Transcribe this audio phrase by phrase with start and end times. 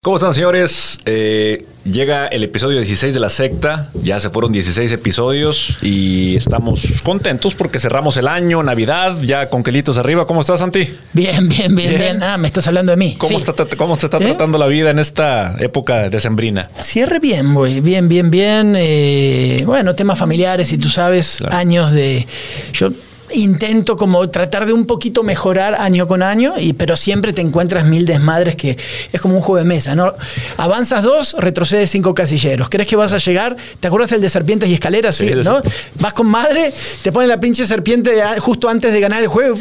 [0.00, 1.00] ¿Cómo están, señores?
[1.06, 3.90] Eh, llega el episodio 16 de la secta.
[3.94, 9.64] Ya se fueron 16 episodios y estamos contentos porque cerramos el año, Navidad, ya con
[9.64, 10.24] quelitos arriba.
[10.24, 10.88] ¿Cómo estás, Santi?
[11.12, 12.22] Bien, bien, bien, bien.
[12.22, 13.16] Ah, me estás hablando de mí.
[13.18, 13.44] ¿Cómo, Sí.
[13.44, 14.20] está, cómo te está ¿Eh?
[14.20, 16.70] tratando la vida en esta época decembrina?
[16.80, 17.80] Cierre bien, güey.
[17.80, 18.74] Bien, bien, bien.
[18.78, 21.56] Eh, bueno, temas familiares y tú sabes, Claro.
[21.56, 22.24] años de.
[22.72, 22.90] Yo
[23.34, 27.84] intento como tratar de un poquito mejorar año con año, y, pero siempre te encuentras
[27.84, 28.76] mil desmadres que
[29.12, 30.12] es como un juego de mesa, ¿no?
[30.56, 32.68] Avanzas dos, retrocedes cinco casilleros.
[32.68, 33.56] ¿Crees que vas a llegar?
[33.80, 35.16] ¿Te acuerdas el de serpientes y escaleras?
[35.16, 35.60] Sí, ¿no?
[36.00, 39.56] Vas con madre, te pone la pinche serpiente justo antes de ganar el juego.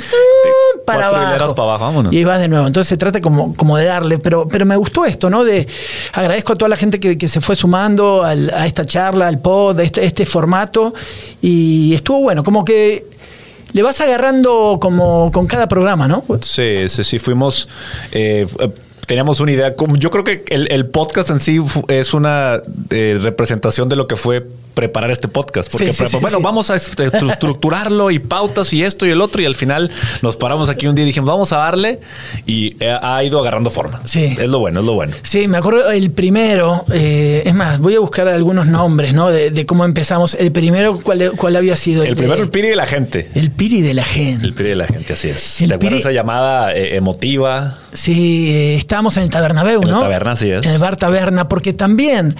[0.85, 1.55] Para abajo.
[1.55, 2.13] para abajo, vámonos.
[2.13, 2.67] Y vas de nuevo.
[2.67, 5.43] Entonces se trata como, como de darle, pero, pero me gustó esto, ¿no?
[5.43, 5.67] De
[6.13, 9.39] agradezco a toda la gente que, que se fue sumando al- a esta charla, al
[9.39, 10.93] pod, a este, este formato.
[11.41, 13.05] Y estuvo bueno, como que
[13.73, 16.23] le vas agarrando como con cada programa, ¿no?
[16.41, 17.67] Sí, sí, sí, fuimos...
[18.11, 18.69] eh, eh,
[19.07, 23.95] Teníamos una idea, yo creo que el, podcast en sí es una eh, representación de
[23.95, 24.45] lo que fue
[24.77, 25.71] preparar este podcast.
[25.71, 26.43] Porque, Sí, sí, sí, bueno, sí.
[26.43, 29.41] vamos a estru- estructurarlo y pautas y esto y el otro.
[29.41, 29.89] Y al final
[30.21, 31.99] nos paramos aquí un día y dijimos, vamos a darle.
[32.45, 34.01] Y eh, ha ido agarrando forma.
[34.05, 34.35] Sí.
[34.39, 35.13] Es lo bueno, es lo bueno.
[35.23, 39.29] Sí, me acuerdo el primero, eh, es más, voy a buscar algunos nombres, ¿no?
[39.31, 40.35] De, de cómo empezamos.
[40.35, 42.03] El primero, ¿cuál, cuál había sido?
[42.03, 43.29] El de- primero, el piri de la gente.
[43.33, 44.45] El piri de la gente.
[44.45, 45.61] El piri de la gente, así es.
[45.61, 47.79] El ¿Te acuerdas piri- esa llamada eh, emotiva?
[47.93, 50.01] Sí, eh, estábamos en el Tabernabéu, En el ¿no?
[50.01, 50.63] Taberna, así es.
[50.65, 52.35] En el bar Taberna, porque también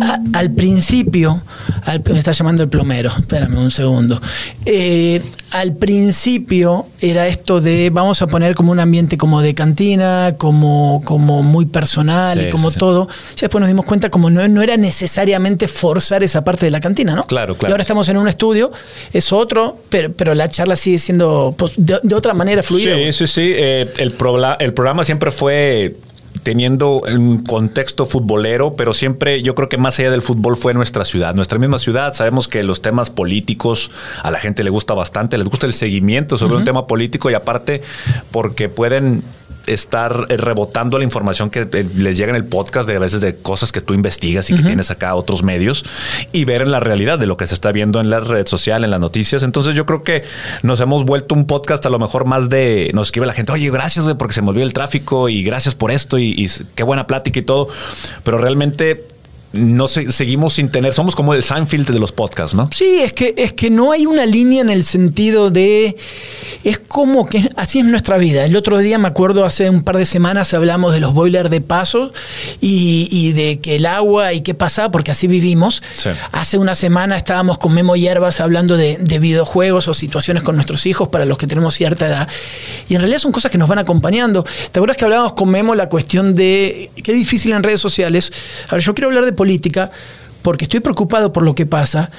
[0.00, 1.42] a- al principio,
[1.84, 4.20] al- me está llamando el plomero, espérame un segundo.
[4.64, 10.34] Eh, al principio era esto de vamos a poner como un ambiente como de cantina,
[10.36, 13.08] como, como muy personal Sí, y como sí, todo.
[13.36, 16.80] Ya después nos dimos cuenta como no, no era necesariamente forzar esa parte de la
[16.80, 17.24] cantina, ¿no?
[17.24, 17.70] Claro, claro.
[17.70, 18.70] Y ahora estamos en un estudio,
[19.12, 22.94] es otro, pero, pero la charla sigue siendo pues, de, de otra manera fluida.
[22.96, 23.52] Sí, sí, sí.
[23.54, 24.14] Eh, el,
[24.58, 25.96] el programa siempre fue
[26.42, 31.04] teniendo un contexto futbolero, pero siempre yo creo que más allá del fútbol fue nuestra
[31.04, 32.14] ciudad, nuestra misma ciudad.
[32.14, 33.90] Sabemos que los temas políticos
[34.22, 37.34] a la gente le gusta bastante, les gusta el seguimiento sobre un tema político y
[37.34, 37.82] aparte
[38.30, 39.22] porque pueden
[39.72, 43.20] estar eh, rebotando la información que eh, les llega en el podcast de a veces
[43.20, 45.84] de cosas que tú investigas y que tienes acá otros medios
[46.32, 48.84] y ver en la realidad de lo que se está viendo en la red social,
[48.84, 49.42] en las noticias.
[49.42, 50.24] Entonces yo creo que
[50.62, 53.70] nos hemos vuelto un podcast a lo mejor más de, nos escribe la gente, oye,
[53.70, 56.82] gracias güey, porque se me olvidó el tráfico y gracias por esto y, y qué
[56.82, 57.68] buena plática y todo,
[58.24, 59.06] pero realmente
[59.52, 62.68] no se- seguimos sin tener, somos como el Seinfeld de los podcasts, ¿no?
[62.72, 65.96] Sí, es que, es que no hay una línea en el sentido de.
[66.64, 68.44] Es como que así es nuestra vida.
[68.44, 71.60] El otro día, me acuerdo, hace un par de semanas hablamos de los boilers de
[71.60, 72.12] paso
[72.60, 75.82] y, y de que el agua y qué pasa, porque así vivimos.
[75.92, 76.10] Sí.
[76.32, 80.84] Hace una semana estábamos con Memo Hierbas hablando de, de videojuegos o situaciones con nuestros
[80.86, 82.28] hijos para los que tenemos cierta edad.
[82.88, 84.42] Y en realidad son cosas que nos van acompañando.
[84.72, 88.32] ¿Te acuerdas que hablábamos con Memo la cuestión de qué difícil en redes sociales?
[88.68, 89.90] A ver, yo quiero hablar de política
[90.42, 92.10] porque estoy preocupado por lo que pasa.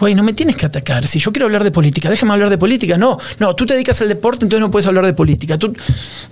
[0.00, 1.06] Güey, no me tienes que atacar.
[1.06, 2.98] Si yo quiero hablar de política, déjame hablar de política.
[2.98, 5.58] No, no, tú te dedicas al deporte, entonces no puedes hablar de política.
[5.58, 5.74] Tú,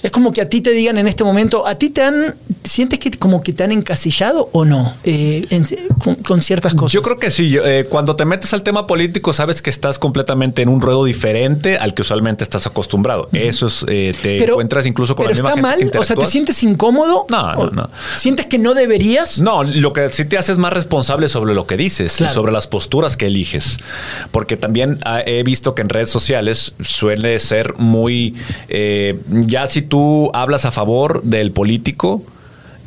[0.02, 2.98] es como que a ti te digan en este momento, ¿a ti te han, sientes
[2.98, 5.64] que como que te han encasillado o no Eh, en-
[5.98, 6.92] con, con ciertas cosas?
[6.92, 7.56] Yo creo que sí.
[7.62, 11.76] eh, cuando te metes al tema político, sabes que estás completamente en un ruedo diferente
[11.78, 13.28] al que usualmente estás acostumbrado.
[13.32, 15.84] Eso es, eh, te encuentras incluso con pero la misma está gente.
[15.84, 17.26] mal, que o sea, ¿te sientes incómodo?
[17.30, 17.90] No, no, ¿O no.
[18.16, 19.40] ¿Sientes que no deberías?
[19.40, 22.30] No, lo que sí te hace es más responsable sobre lo que dices Claro.
[22.30, 23.53] y sobre las posturas que eliges.
[24.30, 28.34] Porque también ah, he visto que en redes sociales suele ser muy.
[28.68, 32.24] eh, ya si tú hablas a favor del político.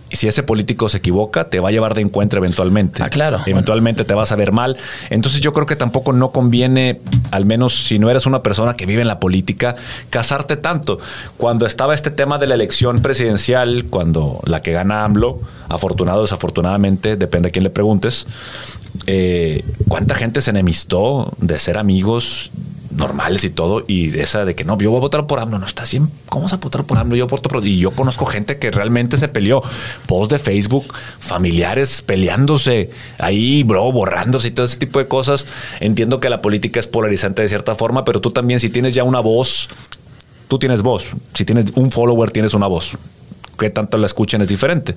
[0.09, 3.03] Y si ese político se equivoca, te va a llevar de encuentro eventualmente.
[3.03, 3.41] Ah, claro.
[3.45, 4.78] Eventualmente te vas a ver mal.
[5.09, 7.01] Entonces yo creo que tampoco no conviene,
[7.31, 9.75] al menos si no eres una persona que vive en la política,
[10.09, 10.97] casarte tanto.
[11.35, 16.22] Cuando estaba este tema de la elección presidencial, cuando la que gana AMLO, afortunado o
[16.22, 18.28] desafortunadamente, depende a quién le preguntes,
[19.07, 22.51] eh, ¿cuánta gente se enemistó de ser amigos?
[22.97, 25.66] Normales y todo, y esa de que no, yo voy a votar por AMLO, no
[25.66, 27.16] estás bien, ¿cómo vas a votar por AMLO?
[27.16, 27.66] Yo voto por...
[27.66, 29.62] Y yo conozco gente que realmente se peleó,
[30.08, 32.90] post de Facebook, familiares peleándose,
[33.20, 35.47] ahí, bro, borrándose y todo ese tipo de cosas.
[35.79, 39.03] Entiendo que la política es polarizante de cierta forma, pero tú también, si tienes ya
[39.03, 39.70] una voz,
[40.47, 42.97] tú tienes voz, si tienes un follower, tienes una voz.
[43.58, 44.96] Que tanto la escuchen es diferente.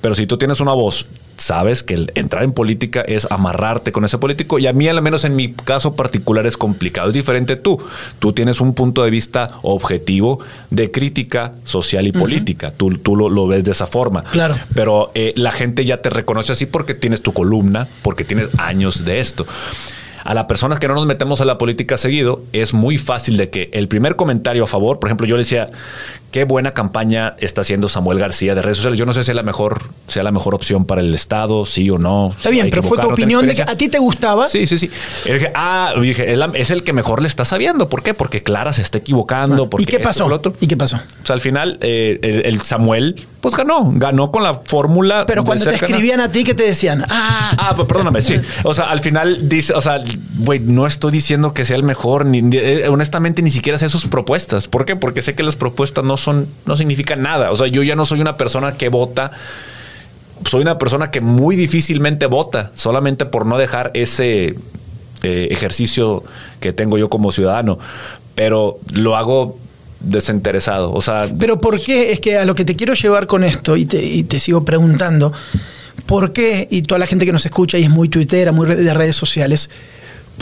[0.00, 1.06] Pero si tú tienes una voz,
[1.42, 4.58] sabes que el entrar en política es amarrarte con ese político.
[4.58, 7.08] Y a mí, al menos en mi caso particular, es complicado.
[7.08, 7.82] Es diferente tú.
[8.20, 10.38] Tú tienes un punto de vista objetivo
[10.70, 12.72] de crítica social y política.
[12.72, 14.22] Tú, tú lo, lo ves de esa forma.
[14.24, 14.54] Claro.
[14.74, 19.04] Pero eh, la gente ya te reconoce así porque tienes tu columna, porque tienes años
[19.04, 19.44] de esto.
[20.24, 23.50] A las personas que no nos metemos a la política seguido, es muy fácil de
[23.50, 25.70] que el primer comentario a favor, por ejemplo, yo le decía,
[26.32, 28.98] qué buena campaña está haciendo Samuel García de redes sociales.
[28.98, 31.88] Yo no sé si es la mejor, sea la mejor opción para el Estado, sí
[31.90, 32.32] o no.
[32.36, 34.48] Está bien, pero fue tu opinión de que a ti te gustaba.
[34.48, 34.90] Sí, sí, sí.
[35.26, 37.88] dije, ah, dije, es el que mejor le está sabiendo.
[37.88, 38.14] ¿Por qué?
[38.14, 39.68] Porque Clara se está equivocando.
[39.72, 40.28] Ah, ¿Y qué pasó?
[40.60, 40.96] ¿Y qué pasó?
[40.96, 43.92] O sea, al final, eh, el, Samuel, pues ganó.
[43.94, 45.26] Ganó con la fórmula.
[45.26, 47.04] Pero cuando te escribían a ti, ¿qué te decían?
[47.10, 48.40] Ah, ah pues perdóname, sí.
[48.62, 50.02] O sea, al final dice, o sea,
[50.38, 52.24] güey, no estoy diciendo que sea el mejor.
[52.24, 54.68] Ni, eh, honestamente, ni siquiera sé sus propuestas.
[54.68, 54.96] ¿Por qué?
[54.96, 57.50] Porque sé que las propuestas no son, no significan nada.
[57.50, 59.30] O sea, yo ya no soy una persona que vota.
[60.44, 64.56] Soy una persona que muy difícilmente vota solamente por no dejar ese
[65.22, 66.24] eh, ejercicio
[66.60, 67.78] que tengo yo como ciudadano.
[68.34, 69.58] Pero lo hago
[70.00, 70.92] desinteresado.
[70.92, 71.28] O sea.
[71.38, 72.12] Pero ¿por qué?
[72.12, 74.64] Es que a lo que te quiero llevar con esto, y te, y te sigo
[74.64, 75.32] preguntando,
[76.06, 76.66] ¿por qué?
[76.70, 79.70] Y toda la gente que nos escucha y es muy tuitera, muy de redes sociales,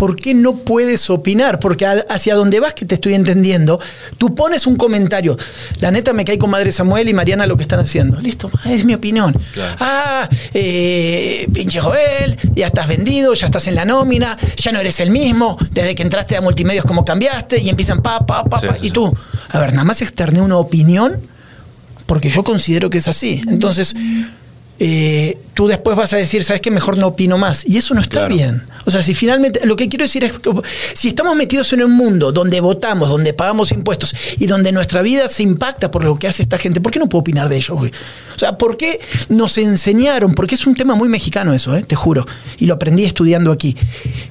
[0.01, 1.61] ¿por qué no puedes opinar?
[1.61, 3.79] Porque hacia donde vas, que te estoy entendiendo,
[4.17, 5.37] tú pones un comentario.
[5.81, 8.19] La neta me cae con Madre Samuel y Mariana lo que están haciendo.
[8.19, 9.39] Listo, es mi opinión.
[9.79, 15.01] Ah, eh, pinche Joel, ya estás vendido, ya estás en la nómina, ya no eres
[15.01, 18.77] el mismo, desde que entraste a multimedios como cambiaste y empiezan pa, pa, pa, pa.
[18.81, 19.15] y tú,
[19.51, 21.21] a ver, nada más externé una opinión
[22.07, 23.43] porque yo considero que es así.
[23.49, 23.95] Entonces,
[24.83, 26.71] eh, tú después vas a decir, ¿sabes qué?
[26.71, 27.67] Mejor no opino más.
[27.67, 28.63] Y eso no está bien.
[28.87, 30.51] O sea, si finalmente, lo que quiero decir es, que
[30.95, 35.29] si estamos metidos en un mundo donde votamos, donde pagamos impuestos y donde nuestra vida
[35.29, 37.75] se impacta por lo que hace esta gente, ¿por qué no puedo opinar de ello,
[37.75, 37.93] güey?
[38.35, 38.99] O sea, ¿por qué
[39.29, 40.35] nos enseñaron?
[40.35, 41.83] Porque es un tema muy mexicano eso, ¿eh?
[41.83, 42.27] te juro.
[42.57, 43.77] Y lo aprendí estudiando aquí.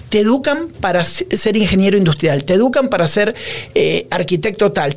[0.09, 3.35] Te educan para ser ingeniero industrial, te educan para ser
[3.75, 4.95] eh, arquitecto tal,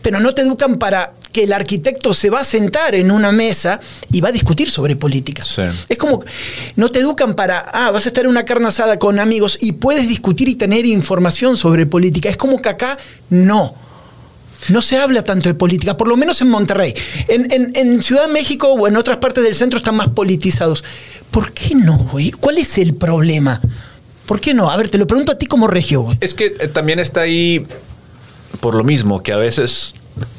[0.00, 3.78] pero no te educan para que el arquitecto se va a sentar en una mesa
[4.10, 5.42] y va a discutir sobre política.
[5.86, 6.24] Es como,
[6.76, 9.72] no te educan para, ah, vas a estar en una carne asada con amigos y
[9.72, 12.30] puedes discutir y tener información sobre política.
[12.30, 12.96] Es como que acá
[13.28, 13.74] no.
[14.70, 16.94] No se habla tanto de política, por lo menos en Monterrey.
[17.28, 20.84] En, Ciudad de México o en otras partes del centro están más politizados.
[21.30, 22.30] ¿Por qué no, güey?
[22.30, 23.60] ¿Cuál es el problema?
[24.24, 24.70] ¿Por qué no?
[24.70, 26.16] A ver, te lo pregunto a ti como regio, güey.
[26.22, 27.66] Es que eh, también está ahí
[28.60, 29.92] por lo mismo, que a veces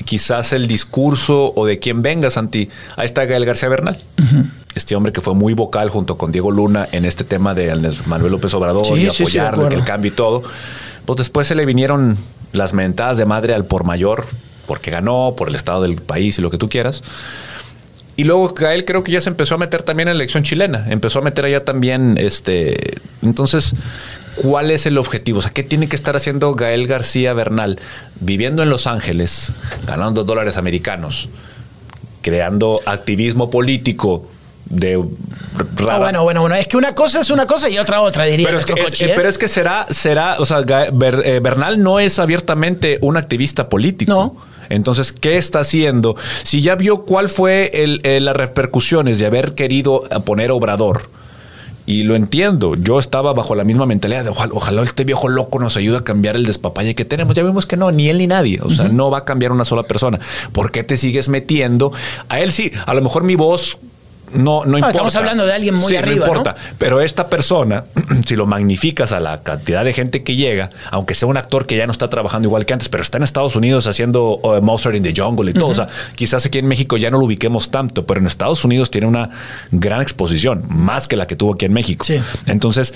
[0.05, 2.69] quizás el discurso o de quién venga, Santi.
[2.95, 3.99] Ahí está Gael García Bernal.
[4.75, 7.75] Este hombre que fue muy vocal junto con Diego Luna en este tema de
[8.05, 10.43] Manuel López Obrador y apoyar el cambio y todo.
[11.05, 12.17] Pues después se le vinieron
[12.51, 14.25] las mentadas de madre al por mayor,
[14.67, 17.03] porque ganó, por el estado del país y lo que tú quieras.
[18.17, 20.85] Y luego Gael creo que ya se empezó a meter también en la elección chilena.
[20.89, 22.97] Empezó a meter allá también, este.
[23.21, 23.75] Entonces,
[24.41, 25.39] ¿Cuál es el objetivo?
[25.39, 27.79] O sea, ¿qué tiene que estar haciendo Gael García Bernal?
[28.19, 29.51] Viviendo en Los Ángeles,
[29.85, 31.29] ganando dólares americanos,
[32.21, 34.27] creando activismo político
[34.69, 35.01] de
[35.89, 38.47] ah, bueno, bueno, bueno, es que una cosa es una cosa y otra otra, diría.
[38.47, 39.13] Pero, es que, ¿eh?
[39.15, 44.11] pero es que será, será, o sea, eh, Bernal no es abiertamente un activista político.
[44.13, 44.35] No.
[44.69, 46.17] Entonces, ¿qué está haciendo?
[46.43, 51.09] Si ya vio cuál fue eh, las repercusiones de haber querido poner Obrador
[51.87, 52.75] y lo entiendo.
[52.75, 56.35] Yo estaba bajo la misma mentalidad de ojalá, este viejo loco nos ayude a cambiar
[56.35, 57.33] el despapalle que tenemos.
[57.33, 58.59] Ya vimos que no, ni él ni nadie.
[58.61, 60.19] O sea, no va a cambiar una sola persona.
[60.51, 61.93] ¿Por qué te sigues metiendo?
[62.27, 63.79] A él sí, a lo mejor mi voz
[64.33, 64.89] no, no, importa.
[64.89, 66.25] Estamos hablando de alguien muy arriba.
[66.25, 66.55] No importa.
[66.77, 67.83] Pero esta persona,
[68.25, 71.77] si lo magnificas a la cantidad de gente que llega, aunque sea un actor que
[71.77, 74.95] ya no está trabajando igual que antes, pero está en Estados Unidos haciendo uh, Monster
[74.95, 75.69] in the Jungle y todo.
[75.69, 78.91] O sea, quizás aquí en México ya no lo ubiquemos tanto, pero en Estados Unidos
[78.91, 79.29] tiene una
[79.71, 82.05] gran exposición, más que la que tuvo aquí en México.
[82.45, 82.93] Entonces,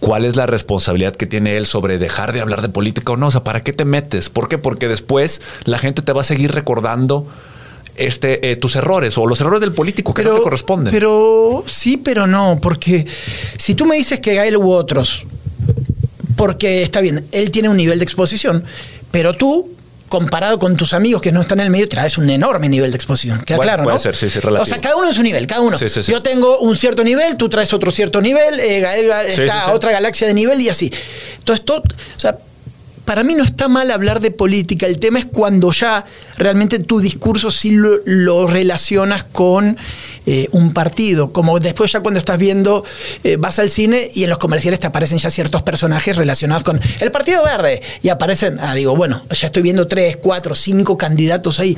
[0.00, 3.28] ¿cuál es la responsabilidad que tiene él sobre dejar de hablar de política o no?
[3.28, 4.28] O sea, ¿para qué te metes?
[4.28, 4.58] ¿Por qué?
[4.58, 7.26] Porque después la gente te va a seguir recordando
[7.96, 10.92] este, eh, tus errores o los errores del político que no te corresponden.
[10.92, 13.06] Pero sí, pero no, porque
[13.56, 15.24] si tú me dices que Gael u otros,
[16.36, 18.64] porque está bien, él tiene un nivel de exposición,
[19.10, 19.74] pero tú
[20.08, 22.96] comparado con tus amigos que no están en el medio, traes un enorme nivel de
[22.96, 23.42] exposición.
[23.44, 24.00] Queda claro, puede ¿no?
[24.00, 24.62] ser, sí, sí, relativo.
[24.62, 25.76] O sea, cada uno en su nivel, cada uno.
[25.76, 29.90] Yo tengo un cierto nivel, tú traes otro cierto nivel, eh, Gael está a otra
[29.90, 30.92] galaxia de nivel y así.
[31.38, 32.38] Entonces, todo, o sea,
[33.04, 36.04] para mí no está mal hablar de política, el tema es cuando ya
[36.38, 39.76] realmente tu discurso sí lo, relacionas con
[40.26, 42.84] eh, un partido, como después ya cuando estás viendo,
[43.22, 46.80] eh, vas al cine y en los comerciales te aparecen ya ciertos personajes relacionados con
[47.00, 47.82] el Partido Verde.
[48.02, 51.76] Y aparecen, ah, digo, bueno, ya estoy viendo tres, cuatro, cinco candidatos ahí,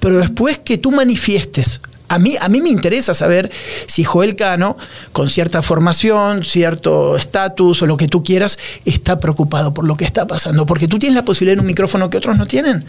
[0.00, 1.80] pero después que tú manifiestes
[2.12, 3.50] a mí, a mí me interesa saber
[3.86, 4.76] si Joel Cano,
[5.12, 10.04] con cierta formación, cierto estatus o lo que tú quieras, está preocupado por lo que
[10.04, 10.66] está pasando.
[10.66, 12.84] Porque tú tienes la posibilidad de un micrófono que otros no tienen.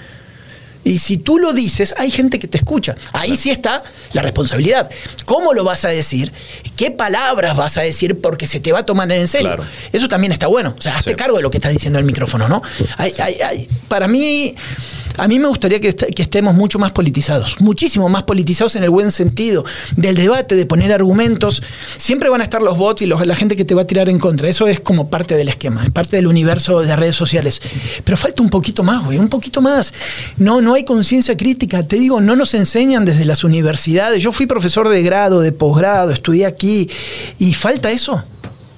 [0.84, 2.96] Y si tú lo dices, hay gente que te escucha.
[3.14, 3.82] Ahí sí está
[4.14, 4.90] la responsabilidad.
[5.26, 6.32] ¿Cómo lo vas a decir?
[6.76, 8.20] ¿Qué palabras vas a decir?
[8.20, 9.48] Porque se te va a tomar en serio.
[9.92, 10.76] Eso también está bueno.
[10.78, 12.62] O sea, hazte cargo de lo que está diciendo el micrófono, ¿no?
[13.88, 14.56] para mí,
[15.18, 18.84] A mí me gustaría que, est- que estemos mucho más politizados, muchísimo más politizados en
[18.84, 19.64] el buen sentido,
[19.96, 21.62] del debate, de poner argumentos.
[21.98, 24.10] Siempre van a estar los bots y los- la gente que te va a tirar
[24.10, 24.48] en contra.
[24.50, 27.62] Eso es como parte del esquema, es parte del universo de redes sociales.
[28.04, 29.94] Pero falta un poquito más, güey, un poquito más.
[30.38, 31.84] No, no hay conciencia crítica.
[31.88, 34.22] Te digo, no nos enseñan desde las universidades.
[34.24, 36.90] Yo fui profesor de grado, de posgrado, estudié aquí
[37.40, 38.24] y falta eso.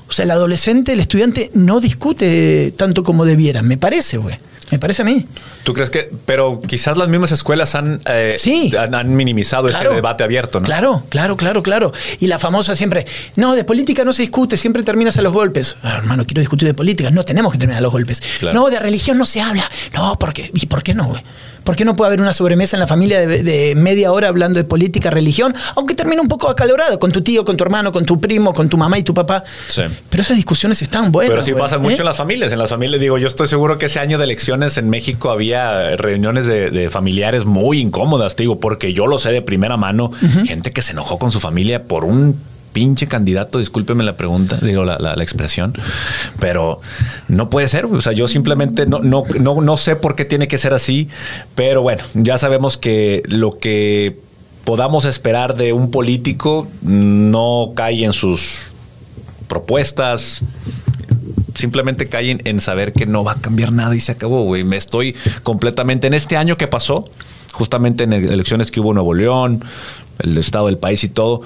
[0.08, 4.38] O sea, el adolescente, el estudiante no discute tanto como debiera, me parece, güey.
[4.72, 5.28] Me parece a mí.
[5.64, 6.10] ¿Tú crees que.?
[6.25, 8.72] Pero quizás las mismas escuelas han, eh, Sí.
[8.78, 9.90] han, han minimizado Claro.
[9.92, 10.66] ese debate abierto, ¿no?
[10.66, 11.94] Claro, claro, claro, claro.
[12.20, 15.78] Y la famosa siempre, no, de política no se discute, siempre terminas a los golpes.
[15.84, 17.12] Ah, hermano, quiero discutir de política.
[17.12, 18.22] No tenemos que terminar a los golpes.
[18.40, 18.60] Claro.
[18.60, 19.70] No, de religión no se habla.
[19.94, 20.50] No, ¿por qué?
[20.56, 21.22] ¿Y por qué no, güey?
[21.65, 24.57] ¿Por qué no puede haber una sobremesa en la familia de, de media hora hablando
[24.57, 25.53] de política, religión?
[25.75, 28.69] Aunque termine un poco acalorado, con tu tío, con tu hermano, con tu primo, con
[28.69, 29.43] tu mamá y tu papá.
[29.67, 29.81] Sí.
[30.10, 31.31] Pero esas discusiones están buenas.
[31.31, 31.79] Pero sí güey, pasa ¿eh?
[31.79, 32.53] mucho en las familias.
[32.53, 35.98] En las familias, digo, yo estoy seguro que ese año de elecciones en México había
[35.98, 40.12] reuniones de, de familiares muy incómodas, te digo, porque yo lo sé de primera mano.
[40.45, 42.39] Gente que se enojó con su familia por un
[42.75, 45.74] pinche candidato, discúlpeme la pregunta, digo la, la- expresión,
[46.41, 46.77] pero
[47.29, 47.86] no puede ser.
[47.86, 51.08] O sea, yo simplemente no, no, no, no sé por qué tiene que ser así,
[51.55, 54.20] pero bueno, ya sabemos que lo que
[54.65, 58.74] podamos esperar de un político no cae en sus
[59.48, 60.41] propuestas,
[61.53, 64.65] simplemente caen en saber que no va a cambiar nada y se acabó, güey.
[64.65, 67.05] Me estoy completamente en este año que pasó,
[67.53, 69.63] justamente en elecciones que hubo en Nuevo León,
[70.20, 71.41] el estado del país y todo.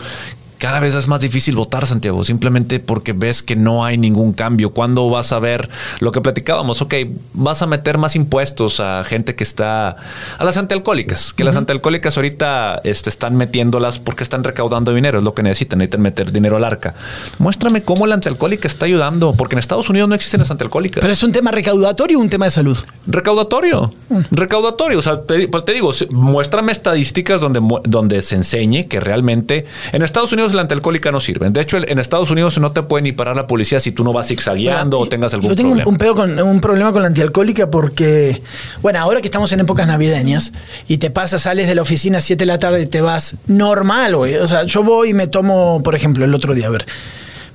[0.60, 4.72] Cada vez es más difícil votar, Santiago, simplemente porque ves que no hay ningún cambio.
[4.72, 5.70] ¿Cuándo vas a ver
[6.02, 6.82] lo que platicábamos?
[6.82, 6.96] Ok,
[7.34, 9.96] vas a meter más impuestos a gente que está.
[10.38, 11.34] a las antialcohólicas.
[11.34, 15.80] Que las antialcohólicas ahorita este, están metiéndolas porque están recaudando dinero, es lo que necesitan.
[15.80, 16.94] Necesitan meter dinero al arca.
[17.38, 21.00] Muéstrame cómo la antialcohólica está ayudando, porque en Estados Unidos no existen las antialcohólicas.
[21.00, 22.78] Pero es un tema recaudatorio o un tema de salud.
[23.08, 23.94] Recaudatorio,
[24.32, 25.00] recaudatorio.
[25.00, 30.02] O sea, te, pues te digo, muéstrame estadísticas donde, donde se enseñe que realmente en
[30.02, 31.50] Estados Unidos la antialcohólica no sirve.
[31.50, 34.14] De hecho, en Estados Unidos no te puede ni parar la policía si tú no
[34.14, 35.92] vas zigzagueando o tengas algún Yo tengo un- problema.
[35.92, 38.42] un, peo con, un problema con la antialcohólica porque,
[38.82, 40.52] bueno, ahora que estamos en épocas navideñas
[40.88, 43.36] y te pasas, sales de la oficina a 7 de la tarde y te vas
[43.48, 44.36] normal, güey.
[44.36, 46.86] O sea, yo voy y me tomo, por ejemplo, el otro día, a ver,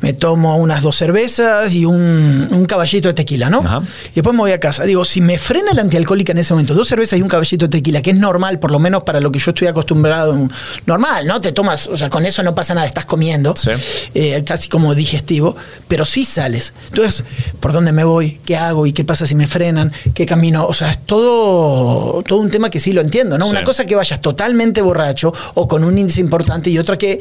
[0.04, 3.60] me tomo unas dos cervezas y un, un caballito de tequila, ¿no?
[3.60, 3.80] Ajá.
[4.10, 4.84] Y después me voy a casa.
[4.84, 7.70] Digo, si me frena la antialcohólica en ese momento, dos cervezas y un caballito de
[7.78, 10.46] tequila, que es normal, por lo menos para lo que yo estoy acostumbrado,
[10.84, 11.40] normal, ¿no?
[11.40, 13.70] Te tomas, o sea, con eso no pasa nada, estás comiendo, Sí.
[14.12, 15.56] eh, casi como digestivo,
[15.88, 16.74] pero sí sales.
[16.90, 17.24] Entonces,
[17.60, 18.38] ¿por dónde me voy?
[18.44, 18.84] ¿Qué hago?
[18.86, 19.90] ¿Y qué pasa si me frenan?
[20.12, 20.66] ¿Qué camino?
[20.66, 23.46] O sea, es todo, todo un tema que sí lo entiendo, ¿no?
[23.46, 23.52] Sí.
[23.52, 27.20] Una cosa que vayas totalmente borracho o con un índice importante y otra que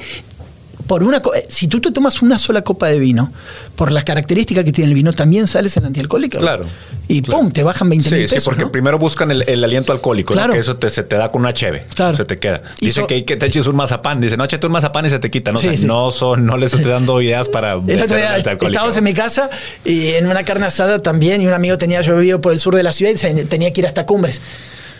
[0.88, 3.32] por una eh, si tú te tomas una sola copa de vino,
[3.76, 6.38] por las características que tiene el vino, también sales en antialcohólico.
[6.40, 6.66] Claro.
[7.08, 7.42] Y Claro.
[7.42, 8.72] pum, te bajan 20 Sí, mil sí, porque ¿no?
[8.72, 10.34] primero buscan el, el aliento alcohólico.
[10.34, 10.54] Claro.
[10.54, 12.16] que eso te, se te da con una cheve, Claro.
[12.16, 12.62] se te queda.
[12.80, 15.20] Dice so- que, que te eches un mazapán, dice, no, échate un mazapán y se
[15.20, 15.52] te quita.
[15.52, 15.86] No, Sí, O sea, sí.
[15.86, 17.74] no, son, no les estoy dando ideas para...
[17.74, 19.50] El otro día el estábamos en mi casa
[19.86, 22.76] y en una carne asada también y un amigo tenía, yo vivía por el sur
[22.76, 24.42] de la ciudad y se- tenía que ir hasta Cumbres.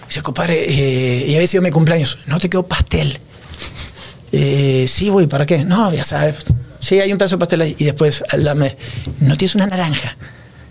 [0.08, 3.20] Dice, compadre, eh, y había sido mi cumpleaños, no te quedó pastel.
[4.36, 5.64] Eh, sí, güey, ¿para qué?
[5.64, 6.38] No, ya sabes.
[6.80, 7.76] Sí, hay un pedazo de pastel ahí.
[7.78, 8.76] Y después, lado me,
[9.20, 10.18] no tienes una naranja.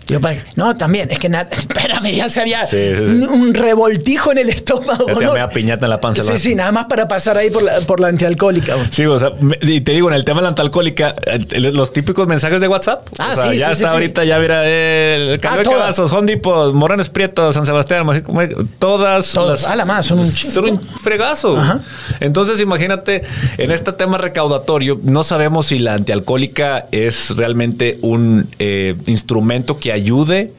[0.07, 0.41] Digo, "¿Para qué?".
[0.55, 3.13] no, también, es que, na- espérame, ya se había Sí, sí, sí.
[3.25, 5.07] Un, revoltijo en el estómago.
[5.07, 5.31] Ya te ¿no?
[5.33, 6.37] media piñata en la panza, Sí, ¿no?
[6.37, 8.75] sí, nada más para pasar ahí por la, por la antialcohólica.
[8.91, 9.31] Sí, o sea,
[9.61, 13.07] y te digo, en el tema de la antialcohólica, eh, los típicos mensajes de WhatsApp.
[13.17, 15.79] Ah, o sea, ya está ahorita, ya mira, eh, el Cambio de todas.
[15.81, 18.41] Cabazos, Hondipo, Morales Prieto, San Sebastián, como-
[18.79, 19.31] todas.
[19.31, 19.65] Todas.
[19.65, 21.57] A la más, son un Son un fregazo.
[21.57, 21.79] Ajá.
[22.19, 23.23] Entonces, imagínate,
[23.57, 29.92] en este tema recaudatorio, no sabemos si la antialcohólica es realmente un eh, instrumento que
[29.93, 30.51] ayude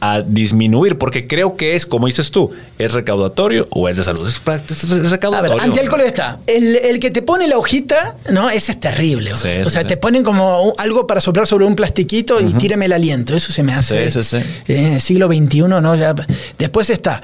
[0.00, 4.28] a disminuir, porque creo que es, como dices tú, es recaudatorio o es de salud.
[4.28, 4.36] Es,
[4.70, 5.56] es A recaudatorio.
[5.56, 6.38] ver, antialcohol está.
[6.46, 8.48] El, el que te pone la hojita, ¿no?
[8.48, 9.32] Ese es terrible.
[9.34, 9.88] Sí, o sí, sea, sí.
[9.88, 13.34] te ponen como algo para soplar sobre un plastiquito y tírame el aliento.
[13.34, 14.08] Eso se me hace.
[14.12, 14.72] Sí, sí, sí.
[14.72, 15.96] eh, siglo XXI, ¿no?
[15.96, 16.14] Ya-
[16.60, 17.20] después está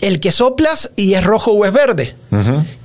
[0.00, 2.14] el que soplas y es rojo o es verde.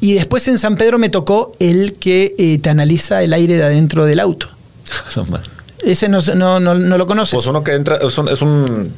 [0.02, 3.64] Y después en San Pedro me tocó el que eh, te analiza el aire de
[3.66, 4.48] adentro del auto.
[5.84, 7.34] Ese no, no, no, no lo conoces.
[7.36, 8.92] Pues uno que entra, es un, es un-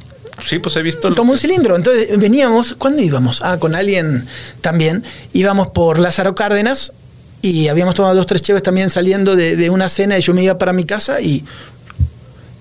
[0.46, 1.14] sí, pues he visto.
[1.16, 1.76] Como un cilindro.
[1.76, 3.42] Entonces veníamos, ¿cuándo íbamos?
[3.44, 4.26] Ah, con alguien
[4.62, 5.04] también.
[5.34, 6.94] Íbamos por Lázaro Cárdenas
[7.42, 10.44] y habíamos tomado dos, tres cheves también saliendo de, de una cena y yo me
[10.44, 11.44] iba para mi casa y,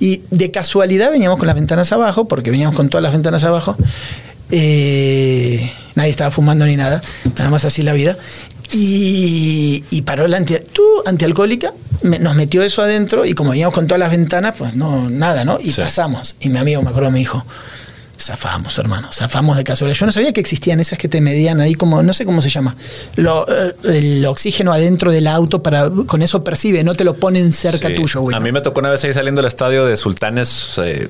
[0.00, 3.76] y de casualidad veníamos con las ventanas abajo, porque veníamos con todas las ventanas abajo.
[4.50, 7.00] Eh, nadie estaba fumando ni nada,
[7.36, 8.16] nada más así la vida.
[8.72, 13.74] Y, y paró la anti, tú, antialcohólica, me- nos metió eso adentro y como veníamos
[13.74, 15.58] con todas las ventanas, pues no, nada, ¿no?
[15.60, 15.80] Y Sí.
[15.80, 16.36] pasamos.
[16.40, 17.44] Y mi amigo, me acuerdo, me dijo,
[18.20, 19.96] Zafamos, hermano, zafamos de casualidad.
[19.96, 22.50] Yo no sabía que existían esas que te medían ahí como, no sé cómo se
[22.50, 22.74] llama,
[23.14, 27.52] lo, eh, el oxígeno adentro del auto para, con eso percibe, no te lo ponen
[27.52, 27.94] cerca Sí.
[27.94, 28.36] tuyo, güey.
[28.36, 31.08] A mí me tocó una vez ahí saliendo del estadio de Sultanes, eh,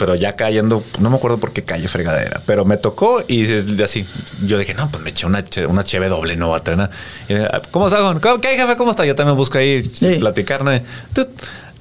[0.00, 3.44] pero ya cayendo, no me acuerdo por qué calle fregadera, pero me tocó y
[3.82, 4.06] así,
[4.42, 6.88] yo dije, no, pues me eché una, una cheve doble, no va a tener.
[7.28, 8.18] Y, eh, ¿Cómo está, Gon?
[8.18, 8.76] ¿Cómo- ¿Qué hay, jefe?
[8.76, 9.04] ¿Cómo está?
[9.04, 10.14] Yo también busco ahí Sí.
[10.18, 10.72] platicar, ¿no?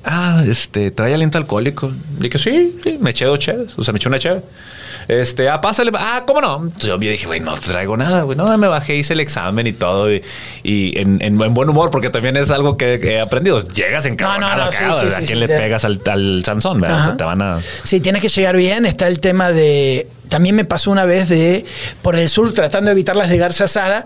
[0.03, 1.91] Ah, este, trae aliento alcohólico.
[2.19, 4.41] Dije, sí, sí, me eché dos cheves, o sea, me eché una cheve.
[5.09, 5.91] Este, ah, pásale.
[5.95, 6.57] Ah, ¿cómo no?
[6.63, 8.37] Entonces, yo dije, güey, no traigo nada, güey.
[8.37, 10.13] No, me bajé, hice el examen y todo.
[10.13, 10.21] Y,
[10.63, 13.59] y en, en- en buen humor, porque también es algo que he aprendido.
[13.63, 16.79] Llegas en No, no, no, sí, sí, ¿A sí, quién le pegas al, al Sansón?
[16.79, 17.01] ¿verdad?
[17.01, 17.59] O sea, te van a.
[17.83, 18.85] Sí, tienes que llegar bien.
[18.85, 20.07] Está el tema de.
[20.29, 21.65] También me pasó una vez de
[22.03, 24.05] por el sur tratando de evitar las de Garza Asada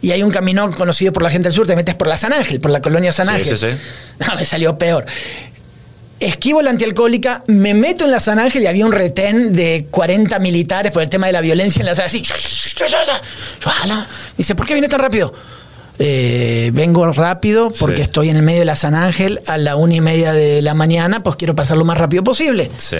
[0.00, 2.32] y hay un camino conocido por la gente del sur, te metes por la San
[2.32, 3.58] Ángel, por la colonia San Sí, Ángel.
[3.58, 3.78] sí, sí.
[4.24, 5.04] No, me salió peor.
[6.18, 10.38] Esquivo la antialcohólica, me meto en la San Ángel y había un retén de 40
[10.38, 12.06] militares por el tema de la violencia en la San.
[12.06, 14.04] Me
[14.38, 15.34] dice, ¿por qué viene tan rápido?
[15.98, 18.02] Eh, vengo rápido porque Sí.
[18.02, 20.74] estoy en el medio de la San Ángel a la una y media de la
[20.74, 22.70] mañana, pues quiero pasar lo más rápido posible.
[22.76, 22.96] Sí.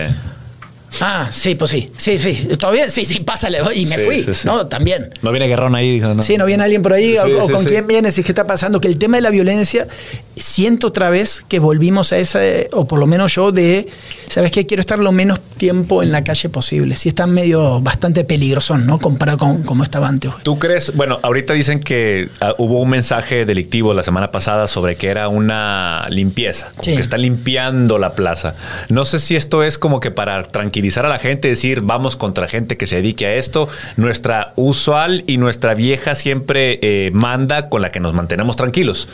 [1.02, 4.34] Ah, sí, pues sí, sí, sí, todavía, sí, sí, pásale, y me Sí, fui, sí,
[4.34, 4.46] sí.
[4.46, 4.66] ¿no?
[4.66, 5.10] También.
[5.22, 6.22] No viene Guerrón ahí, dijo, ¿no?
[6.22, 7.68] Sí, no viene alguien por ahí, o- Sí, o, sí, con sí.
[7.70, 8.80] quién vienes y qué está pasando.
[8.80, 9.86] Que el tema de la violencia,
[10.34, 13.88] siento otra vez que volvimos a ese, o por lo menos yo, de,
[14.28, 14.66] ¿sabes qué?
[14.66, 16.96] Quiero estar lo menos tiempo en la calle posible.
[16.96, 18.98] Sí, está medio bastante peligrosón, ¿no?
[18.98, 20.30] Comparado con cómo estaba antes.
[20.30, 20.42] güey.
[20.44, 20.94] ¿Tú crees?
[20.94, 25.28] Bueno, ahorita dicen que ah, hubo un mensaje delictivo la semana pasada sobre que era
[25.28, 26.94] una limpieza, como Sí.
[26.96, 28.54] que está limpiando la plaza.
[28.88, 32.46] No sé si esto es como que para tranquilizar a la gente, decir vamos contra
[32.48, 33.68] gente que se dedique a esto.
[33.96, 39.08] Nuestra usual y nuestra vieja siempre eh, manda con la que nos mantenemos tranquilos.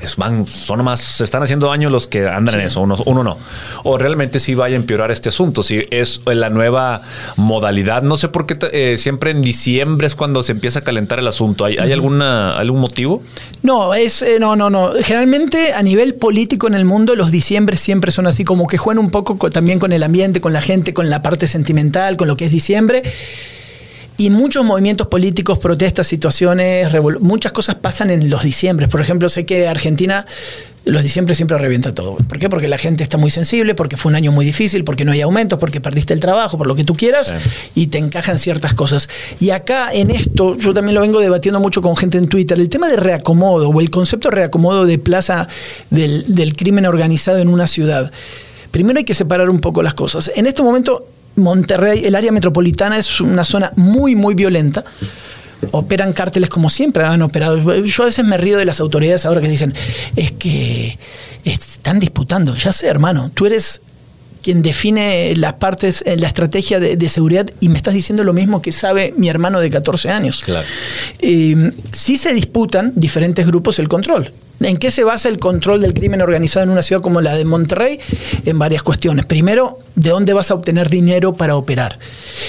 [0.00, 3.24] Es, van, son más, se están haciendo daño los que andan en eso, uno, uno
[3.24, 3.38] no.
[3.82, 7.02] O realmente sí vaya a empeorar este asunto, si es la nueva
[7.36, 8.02] modalidad.
[8.02, 11.26] No sé por qué eh, siempre en diciembre es cuando se empieza a calentar el
[11.26, 11.64] asunto.
[11.64, 13.22] ¿Hay, hay alguna, algún motivo?
[13.62, 14.92] No, es, eh, no, no, no.
[15.02, 18.98] Generalmente a nivel político en el mundo los diciembres siempre son así, como que juegan
[19.02, 22.28] un poco co- también con el ambiente, con la gente, con la parte sentimental, con
[22.28, 23.02] lo que es diciembre.
[24.18, 26.88] Y muchos movimientos políticos, protestas, situaciones,
[27.20, 28.88] muchas cosas pasan en los diciembres.
[28.88, 30.24] Por ejemplo, sé que Argentina
[30.86, 32.14] los diciembres siempre revienta todo.
[32.16, 32.48] ¿Por qué?
[32.48, 35.20] Porque la gente está muy sensible, porque fue un año muy difícil, porque no hay
[35.20, 37.70] aumentos, porque perdiste el trabajo, por lo que tú quieras, Sí.
[37.74, 39.08] y te encajan ciertas cosas.
[39.40, 42.68] Y acá en esto, yo también lo vengo debatiendo mucho con gente en Twitter, el
[42.68, 45.48] tema de reacomodo o el concepto de reacomodo de plaza
[45.90, 48.12] del, del crimen organizado en una ciudad.
[48.70, 50.30] Primero hay que separar un poco las cosas.
[50.34, 54.84] En este momento, Monterrey, el área metropolitana es una zona muy, muy violenta.
[55.70, 57.84] Operan cárteles como siempre han operado.
[57.84, 59.74] Yo a veces me río de las autoridades ahora que dicen,
[60.16, 60.98] es que
[61.44, 62.54] están disputando.
[62.56, 63.80] Ya sé, hermano, tú eres
[64.42, 68.32] quien define las partes, eh, la estrategia de, de seguridad y me estás diciendo lo
[68.32, 70.42] mismo que sabe mi hermano de 14 años.
[70.44, 70.66] Claro.
[71.18, 74.30] Eh, sí se disputan diferentes grupos el control.
[74.60, 77.44] ¿En qué se basa el control del crimen organizado en una ciudad como la de
[77.44, 78.00] Monterrey?
[78.44, 79.26] En varias cuestiones.
[79.26, 81.98] Primero, ¿de dónde vas a obtener dinero para operar?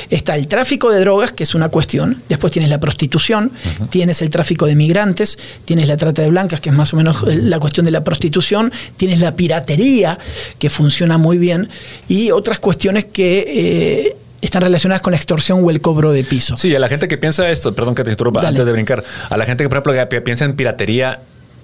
[0.09, 2.23] Está el tráfico de drogas, que es una cuestión.
[2.29, 3.51] Después tienes la prostitución,
[3.89, 7.23] tienes el tráfico de migrantes, tienes la trata de blancas, que es más o menos
[7.27, 10.17] la cuestión de la prostitución, tienes la piratería,
[10.59, 11.69] que funciona muy bien,
[12.07, 13.45] y otras cuestiones que...
[13.47, 16.55] eh, están relacionadas con la extorsión o el cobro de piso.
[16.57, 18.49] Sí, a la gente que piensa esto, perdón que te interrumpa Dale.
[18.49, 21.21] antes de brincar, a la gente que, por ejemplo, que pi- piensa en piratería,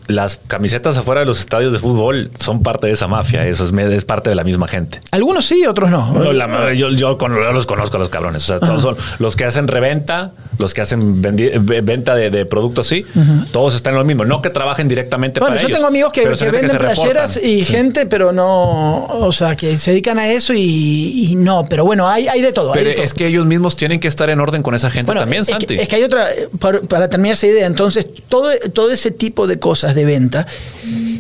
[0.08, 4.06] las camisetas afuera de los estadios de fútbol son parte de esa mafia, eso es,
[4.06, 5.02] parte de la misma gente.
[5.12, 6.34] Algunos sí, otros no.
[6.34, 8.44] La- yo, yo con- yo los conozco a los cabrones.
[8.44, 11.52] O sea, todos son los que hacen reventa, los que hacen vendi-
[11.84, 13.04] venta de, de productos así,
[13.52, 14.26] todos están en lo mismo.
[14.26, 17.36] No que trabajen directamente Bueno, para yo ellos, tengo amigos que, que venden se playeras
[17.36, 17.50] reportan.
[17.58, 17.66] y Sí.
[17.66, 22.08] gente, pero no, o sea, que se dedican a eso y, y no, pero bueno,
[22.10, 22.74] hay, hay de todo.
[22.74, 23.06] Pero de todo.
[23.06, 25.48] es que ellos mismos tienen que estar en orden con esa gente Bueno, también, es,
[25.48, 25.76] que- Santi.
[25.80, 26.26] es que hay otra,
[26.60, 30.46] para, para terminar esa idea, entonces todo, todo ese tipo de cosas de venta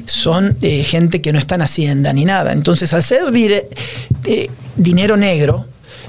[0.05, 2.51] son eh, gente que no está en Hacienda ni nada.
[2.53, 3.67] Entonces, hacer dire-
[4.25, 5.65] eh, dinero negro,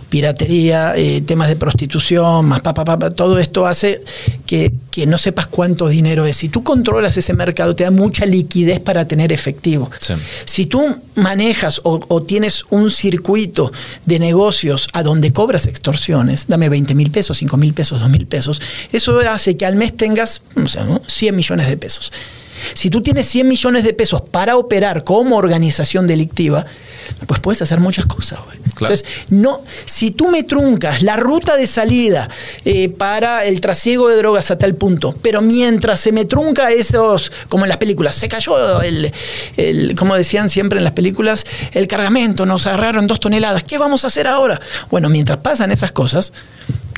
[0.09, 4.01] piratería, eh, temas de prostitución, más papá, papá, todo esto hace
[4.47, 6.37] que, que no sepas cuánto dinero es.
[6.37, 9.91] Si tú controlas ese mercado, te da mucha liquidez para tener efectivo.
[10.01, 10.15] Sí.
[10.45, 13.73] Si tú manejas o, o tienes un circuito
[14.07, 18.27] de negocios a donde cobras extorsiones, dame 20 mil pesos, 5 mil pesos, 2 mil
[18.27, 18.61] pesos,
[18.93, 21.03] eso hace que al mes tengas no sé, ¿no?
[21.07, 22.13] 100 millones de pesos.
[22.73, 26.65] Si tú tienes 100 millones de pesos para operar como organización delictiva,
[27.27, 28.41] pues puedes hacer muchas cosas.
[28.65, 32.29] Entonces, no, si tú me truncas la ruta de salida
[32.65, 37.31] eh, para el trasiego de drogas a tal punto, pero mientras se me trunca esos,
[37.49, 39.13] como en las películas, se cayó el,
[39.57, 44.05] el como decían siempre en las películas, el cargamento, nos agarraron dos toneladas, ¿qué vamos
[44.05, 44.61] a hacer ahora?
[44.91, 46.33] Bueno, mientras pasan esas cosas,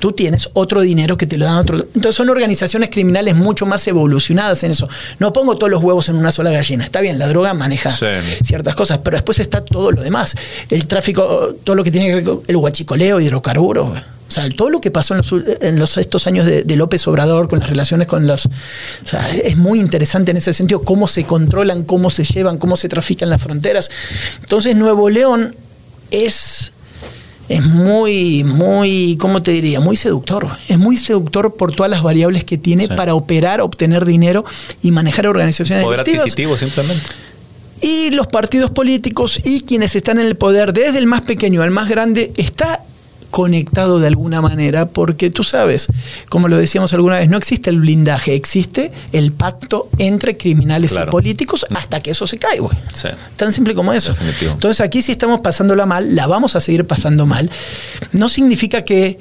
[0.01, 1.79] tú tienes otro dinero que te lo dan otro.
[1.79, 4.89] Entonces son organizaciones criminales mucho más evolucionadas en eso.
[5.19, 6.85] No pongo todos los huevos en una sola gallina.
[6.85, 10.35] Está bien, la droga maneja ciertas cosas, pero después está todo lo demás.
[10.71, 13.99] El tráfico, todo lo que tiene que ver con el huachicoleo, hidrocarburos.
[14.29, 15.15] O sea, todo lo que pasó
[15.61, 18.47] en, los, estos años de, López Obrador con las relaciones con los...
[18.47, 22.77] O sea, es muy interesante en ese sentido cómo se controlan, cómo se llevan, cómo
[22.77, 23.89] se trafican las fronteras.
[24.43, 25.55] Entonces Nuevo León
[26.11, 26.73] es
[27.49, 29.81] es muy, muy, ¿cómo te diría?
[29.81, 30.49] Muy seductor.
[30.69, 34.45] Es muy seductor por todas las variables que tiene para operar, obtener dinero
[34.83, 37.05] y manejar organizaciones Poder adquisitivo simplemente.
[37.83, 41.71] Y los partidos políticos y quienes están en el poder, desde el más pequeño al
[41.71, 42.83] más grande, está
[43.37, 45.89] conectado de alguna manera, porque tú sabes,
[46.31, 51.11] como lo decíamos alguna vez, no existe el blindaje, existe el pacto entre criminales y
[51.11, 52.75] políticos hasta que eso se cae, güey.
[53.37, 54.15] Tan simple como eso.
[54.41, 57.51] Entonces aquí si estamos pasándola mal, la vamos a seguir pasando mal.
[58.13, 59.19] No significa que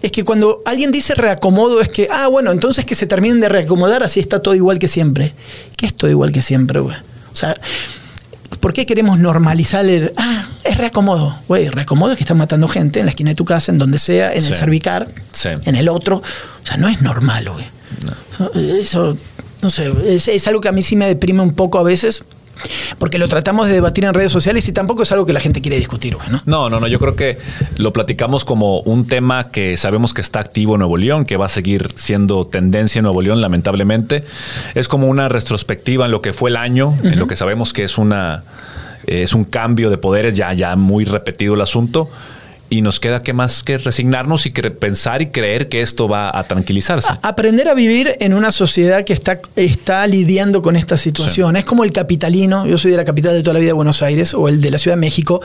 [0.00, 3.50] es que cuando alguien dice reacomodo es que, ah, bueno, entonces que se terminen de
[3.50, 5.34] reacomodar, así está todo igual que siempre.
[5.76, 6.96] ¿Qué es todo igual que siempre, güey?
[7.34, 7.54] O sea,
[8.60, 11.36] ¿por qué queremos normalizar el, ah, es reacomodo?
[11.48, 13.98] Güey, reacomodo es que están matando gente en la esquina de tu casa, en donde
[13.98, 15.08] sea, en el cervicar,
[15.44, 16.16] en el otro.
[16.16, 17.64] O sea, no es normal, güey.
[18.80, 19.16] Eso,
[19.62, 22.24] no sé, es, algo que a mí sí me deprime un poco a veces.
[22.98, 25.60] Porque lo tratamos de debatir en redes sociales y tampoco es algo que la gente
[25.60, 26.40] quiere discutir, ¿no?
[26.44, 26.88] No, no, no.
[26.88, 27.38] Yo creo que
[27.76, 31.46] lo platicamos como un tema que sabemos que está activo en Nuevo León, que va
[31.46, 34.24] a seguir siendo tendencia en Nuevo León, lamentablemente.
[34.74, 37.84] Es como una retrospectiva en lo que fue el año, en lo que sabemos que
[37.84, 38.42] es una
[39.08, 42.08] es un cambio de poderes, ya, ya muy repetido el asunto
[42.70, 46.44] y nos queda que más que resignarnos y pensar y creer que esto va a
[46.44, 47.08] tranquilizarse.
[47.22, 51.56] aprender a vivir en una sociedad que está, está lidiando con esta situación.
[51.56, 54.02] Es como el capitalino, yo soy de la capital de toda la vida de Buenos
[54.02, 55.40] Aires, o el de la Ciudad de México,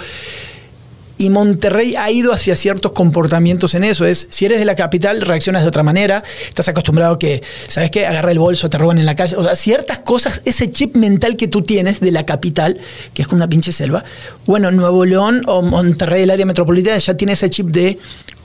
[1.17, 4.05] y Monterrey ha ido hacia ciertos comportamientos en eso.
[4.05, 6.23] Es, si eres de la capital, reaccionas de otra manera.
[6.47, 8.05] Estás acostumbrado a que, ¿sabes qué?
[8.05, 9.35] Agarra el bolso, te roban en la calle.
[9.35, 12.79] O sea, ciertas cosas, ese chip mental que tú tienes de la capital,
[13.13, 14.03] que es como una pinche selva.
[14.45, 17.99] Bueno, Nuevo León o Monterrey, el área metropolitana, ya tiene ese chip de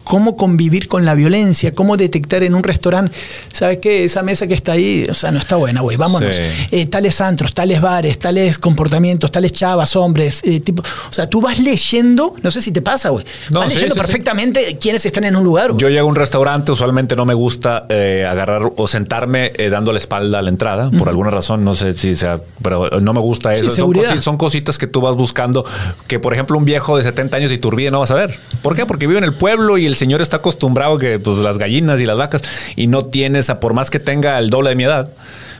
[0.08, 3.12] cómo convivir con la violencia, cómo detectar en un restaurante,
[3.52, 4.04] ¿sabes qué?
[4.04, 6.34] Esa mesa que está ahí, o sea, no está buena, güey, vámonos.
[6.70, 11.42] Eh, tales antros, tales bares, tales comportamientos, tales chavas, hombres, eh, tipo, o sea, tú
[11.42, 15.44] vas leyendo, no sé si te pasa, güey, vas leyendo perfectamente quiénes están en un
[15.44, 15.76] lugar.
[15.76, 19.98] Yo llego a un restaurante, usualmente no me gusta eh, agarrar o sentarme dando la
[19.98, 23.52] espalda a la entrada, por alguna razón, no sé si sea, pero no me gusta
[23.52, 23.68] eso.
[23.68, 25.66] son, son, cositas que tú vas buscando,
[26.06, 28.38] que por ejemplo un viejo de 70 años y turbide no vas a ver.
[28.62, 28.86] ¿Por qué?
[28.86, 32.06] Porque vive en el pueblo y el señor está acostumbrado que pues las gallinas y
[32.06, 32.42] las vacas
[32.76, 35.10] y no tienes, a por más que tenga el doble de mi edad,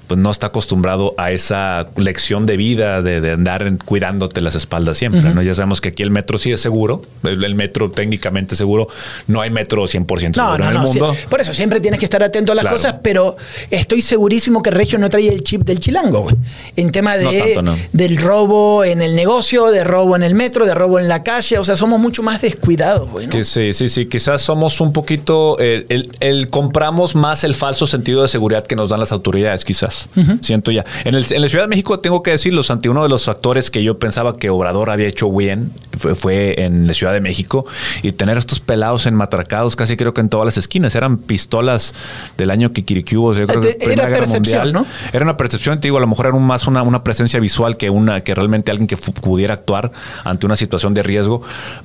[0.08, 5.34] pues no está acostumbrado a esa lección de vida, de, andar cuidándote las espaldas siempre.
[5.34, 5.42] ¿no?
[5.42, 8.88] Ya sabemos que aquí el metro sí es seguro, el, metro técnicamente seguro,
[9.26, 11.14] no hay metro 100% seguro en el mundo.
[11.28, 13.36] por eso siempre tienes que estar atento a las cosas, pero
[13.70, 16.28] estoy segurísimo que Regio no trae el chip del chilango,
[16.74, 20.98] En tema de, del robo en el negocio, de robo en el metro, de robo
[20.98, 23.28] en la calle, o sea, somos mucho más descuidados, güey.
[23.44, 25.84] sí, sí, sí, quizás somos un poquito, eh,
[26.20, 29.97] el compramos más el falso sentido de seguridad que nos dan las autoridades, quizás.
[30.40, 30.84] Siento ya.
[31.04, 33.70] En, el, en, la Ciudad de México, tengo que decirlo, ante uno de los factores
[33.70, 37.66] que yo pensaba que Obrador había hecho bien fue, en la Ciudad de México
[38.02, 40.94] y tener estos pelados enmatracados casi creo que en todas las esquinas.
[40.94, 41.94] Eran pistolas
[42.36, 42.82] del año que
[43.16, 43.34] hubo.
[43.34, 44.86] Yo creo que era percepción, ¿no?
[45.12, 47.90] Era una percepción, te digo, a lo mejor era más una, una presencia visual que
[47.90, 49.92] una que realmente alguien que pudiera actuar
[50.24, 51.42] ante una situación de riesgo.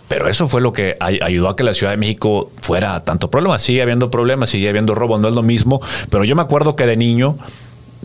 [0.07, 3.59] Pero eso fue lo que ayudó a que la Ciudad de México fuera tanto problema.
[3.59, 5.81] Sigue habiendo problemas, sigue habiendo robo, no es lo mismo.
[6.09, 7.37] Pero yo me acuerdo que de niño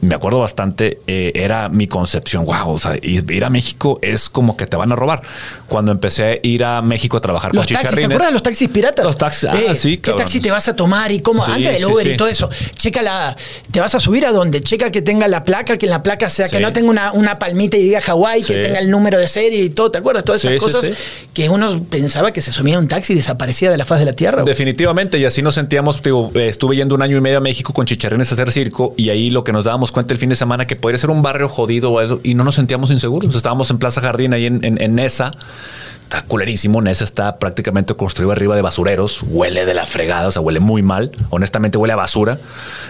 [0.01, 4.57] me acuerdo bastante, eh, era mi concepción, wow, o sea, ir a México es como
[4.57, 5.23] que te van a robar.
[5.69, 8.43] Cuando empecé a ir a México a trabajar los con taxis, ¿Te acuerdas de los
[8.43, 9.05] taxis piratas?
[9.05, 11.45] Los taxis, ah, eh, sí, ¿Qué taxi te vas a tomar y cómo?
[11.45, 12.49] Antes del Uber y todo eso.
[12.75, 13.37] Checa la,
[13.71, 14.61] ¿te vas a subir a dónde?
[14.61, 17.39] Checa que tenga la placa, que en la placa sea, que no tenga una, una
[17.39, 20.25] palmita y diga Hawái, que tenga el número de serie y todo, ¿te acuerdas?
[20.25, 20.91] Todas esas cosas
[21.35, 24.05] que uno pensaba que se sumía a un taxi y desaparecía de la faz de
[24.05, 24.43] la tierra.
[24.43, 26.01] Definitivamente, y así nos sentíamos,
[26.35, 29.31] estuve yendo un año y medio a México con chicharrines a hacer circo y ahí
[29.31, 32.21] lo que nos dábamos cuenta el fin de semana que podría ser un barrio jodido
[32.23, 33.35] y no nos sentíamos inseguros.
[33.35, 35.31] Estábamos en Plaza Jardín ahí en, Nesa
[36.09, 36.81] está culerísimo.
[36.81, 39.23] Nesa está prácticamente construido arriba de basureros.
[39.23, 41.13] Huele de la fregada, o sea, huele muy mal.
[41.29, 42.39] Honestamente, huele a basura.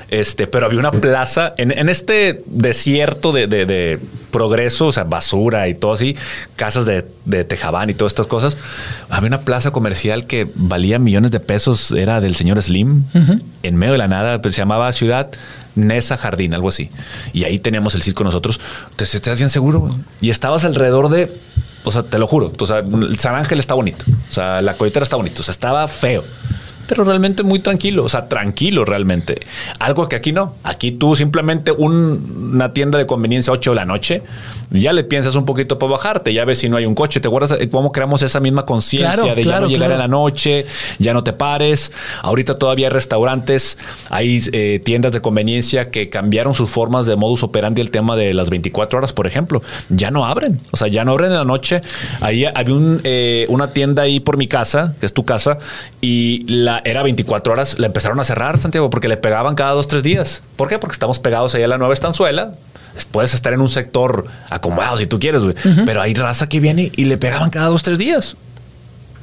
[0.09, 3.99] Este, pero había una plaza en, este desierto de,
[4.31, 6.17] progreso, o sea, basura y todo así,
[6.55, 7.03] casas de,
[7.45, 8.57] tejabán y todas estas cosas.
[9.11, 13.05] Había una plaza comercial que valía millones de pesos, era del señor Slim,
[13.65, 15.31] en medio de la nada, pues, se llamaba Ciudad
[15.75, 16.89] Nesa Jardín, algo así.
[17.33, 18.61] Y ahí teníamos el circo nosotros.
[18.91, 19.89] Entonces, ¿estás bien seguro?
[20.21, 21.33] Y estabas alrededor de
[21.89, 22.53] o sea, te lo juro.
[22.59, 22.83] O sea,
[23.19, 24.05] San Ángel está bonito.
[24.09, 25.41] O sea, la coyotera está bonito.
[25.41, 26.25] O sea, estaba feo
[26.89, 29.47] pero realmente muy tranquilo, o sea, tranquilo realmente.
[29.79, 30.55] Algo que aquí no.
[30.65, 34.23] Aquí tú simplemente una tienda de conveniencia 8 de la noche,
[34.71, 37.21] ya le piensas un poquito para bajarte, ya ves si no hay un coche.
[37.21, 40.67] ¿Te acuerdas cómo creamos esa misma conciencia de ya no llegar a la noche,
[40.99, 41.93] ya no te pares?
[42.23, 43.79] Ahorita todavía hay restaurantes,
[44.11, 48.35] hay eh, tiendas de conveniencia que cambiaron sus formas de modus operandi el tema de
[48.35, 49.63] las 24 horas, por ejemplo.
[49.89, 51.81] Ya no abren, o sea, ya no abren en la noche.
[52.21, 55.59] Ahí había un, eh, una tienda ahí por mi casa, que es tu casa,
[56.01, 59.89] y la era 24 horas, la empezaron a cerrar, Santiago, porque le pegaban cada dos,
[59.89, 60.43] tres días.
[60.57, 60.79] ¿Por qué?
[60.79, 62.55] Porque estamos pegados ahí a la nueva estanzuela.
[63.11, 65.43] Puedes estar en un sector acomodado si tú quieres,
[65.87, 68.37] Pero hay raza que viene y le pegaban cada dos, tres días.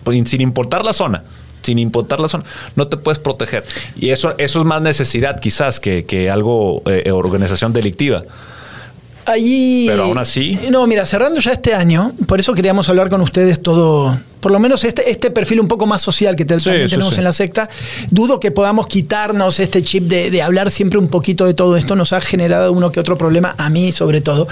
[0.03, 1.23] Pues, sin importar la zona
[1.65, 2.43] sin importar la zona,
[2.75, 3.65] no te puedes proteger.
[3.95, 8.21] Y eso, eso es más necesidad quizás que, algo, eh, organización delictiva.
[9.25, 9.85] Allí.
[9.87, 10.59] Pero aún así.
[10.69, 14.59] No, mira, cerrando ya este año, por eso queríamos hablar con ustedes todo, por lo
[14.59, 17.67] menos este, este perfil un poco más social que también tenemos en la secta,
[18.11, 21.95] dudo que podamos quitarnos este chip de, hablar siempre un poquito de todo esto.
[21.95, 24.47] Nos ha generado uno que otro problema, a mí sobre todo,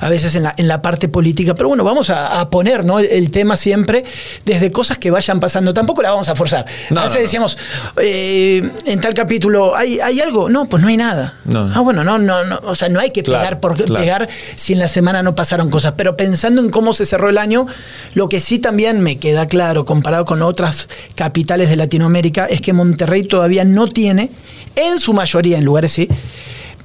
[0.00, 1.54] a veces en la, en la parte política.
[1.54, 2.98] Pero bueno, vamos a, poner ¿no?
[2.98, 4.02] el, tema siempre
[4.44, 5.72] desde cosas que vayan pasando.
[5.72, 6.66] Tampoco la vamos a forzar.
[6.96, 7.56] a veces decíamos,
[8.02, 10.50] eh, en tal capítulo, ¿hay, ¿hay algo?
[10.50, 11.34] No, pues no hay nada.
[11.72, 12.58] Ah, bueno, no, no, no.
[12.64, 15.92] O sea, no hay que pegar por pegar si en la semana no pasaron cosas.
[15.96, 17.68] Pero pensando en cómo se cerró el año,
[18.14, 22.72] lo que sí también me queda claro, comparado con otras capitales de Latinoamérica, es que
[22.72, 24.30] Monterrey todavía no tiene,
[24.76, 26.08] en su mayoría, en lugares sí,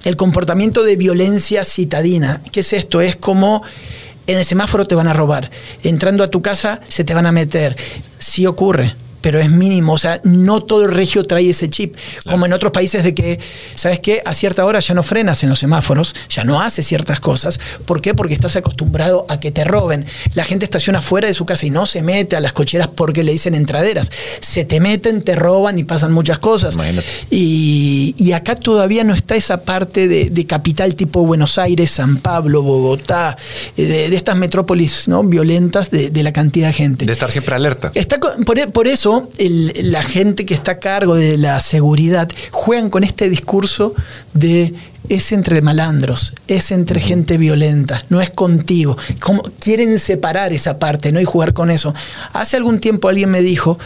[0.03, 2.41] el comportamiento de violencia citadina.
[2.51, 2.99] ¿Qué es esto?
[2.99, 3.63] Es como
[4.27, 5.49] en el semáforo te van a robar,
[5.83, 7.77] entrando a tu casa se te van a meter.
[8.17, 9.93] Sí ocurre pero es mínimo.
[9.93, 11.95] O sea, no todo el regio trae ese chip.
[12.25, 13.39] Como en otros países de que,
[13.75, 14.21] ¿sabes qué?
[14.25, 17.59] A cierta hora ya no frenas en los semáforos, ya no haces ciertas cosas.
[17.85, 18.13] ¿Por qué?
[18.13, 20.05] Porque estás acostumbrado a que te roben.
[20.33, 23.23] La gente estaciona fuera de su casa y no se mete a las cocheras porque
[23.23, 24.11] le dicen entraderas.
[24.41, 26.77] Se te meten, te roban y pasan muchas cosas.
[27.29, 33.37] Y, acá todavía no está esa parte de, capital tipo Buenos Aires, San Pablo, Bogotá,
[33.77, 35.23] eh, de, estas metrópolis ¿no?
[35.23, 37.05] violentas de, la cantidad de gente.
[37.05, 37.91] De estar siempre alerta.
[37.93, 38.19] Está,
[38.73, 43.93] por eso la gente que está a cargo de la seguridad juegan con este discurso
[44.33, 44.73] de
[45.09, 48.97] es entre malandros, es entre gente violenta, no es contigo.
[49.19, 51.19] Como, quieren separar esa parte ¿no?
[51.19, 51.93] y jugar con eso.
[52.33, 53.77] Hace algún tiempo alguien me dijo,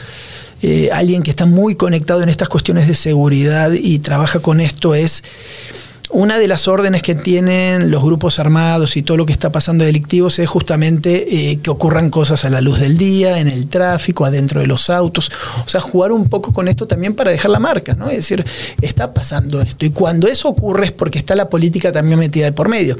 [0.61, 4.93] eh, alguien que está muy conectado en estas cuestiones de seguridad y trabaja con esto,
[4.93, 5.23] es
[6.15, 9.83] una de las órdenes que tienen los grupos armados y todo lo que está pasando
[9.83, 14.23] delictivos es justamente eh, que ocurran cosas a la luz del día, en el tráfico,
[14.23, 15.29] adentro de los autos.
[15.65, 18.09] O sea, jugar un poco con esto también para dejar la marca, ¿no?
[18.09, 18.45] Es decir,
[18.81, 19.85] está pasando esto.
[19.85, 22.97] Y cuando eso ocurre es porque está la política también metida de por medio.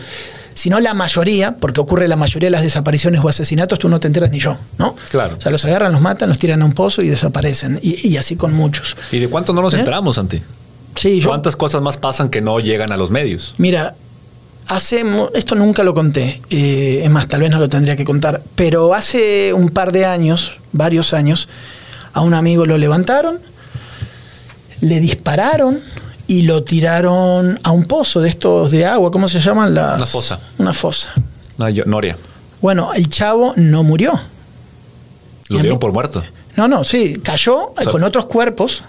[0.53, 4.01] Si no la mayoría, porque ocurre la mayoría de las desapariciones o asesinatos, tú no
[4.01, 4.93] te enteras ni yo, ¿no?
[5.09, 5.37] Claro.
[5.37, 7.79] O sea, los agarran, los matan, los tiran a un pozo y desaparecen.
[7.81, 8.97] Y, así con muchos.
[9.11, 9.79] ¿Y de cuánto no nos ¿Eh?
[9.79, 10.41] enteramos, Santi?
[10.95, 13.53] Sí, ¿Cuántas cosas más pasan que no llegan a los medios?
[13.57, 13.95] Mira,
[14.67, 15.03] hace.
[15.33, 16.41] Esto nunca lo conté.
[16.49, 18.41] Eh, es más, tal vez no lo tendría que contar.
[18.55, 21.49] Pero hace un par de años, varios años,
[22.13, 23.39] a un amigo lo levantaron,
[24.81, 25.81] le dispararon
[26.27, 29.11] y lo tiraron a un pozo de estos de agua.
[29.11, 29.73] ¿Cómo se llaman?
[29.73, 30.39] Las, una fosa.
[30.57, 31.09] Una fosa.
[31.57, 32.17] Noria.
[32.61, 34.17] Bueno, el chavo no murió.
[35.49, 36.23] ¿Lo dieron por muerto?
[36.55, 37.17] No, no, sí.
[37.21, 38.83] Cayó con otros cuerpos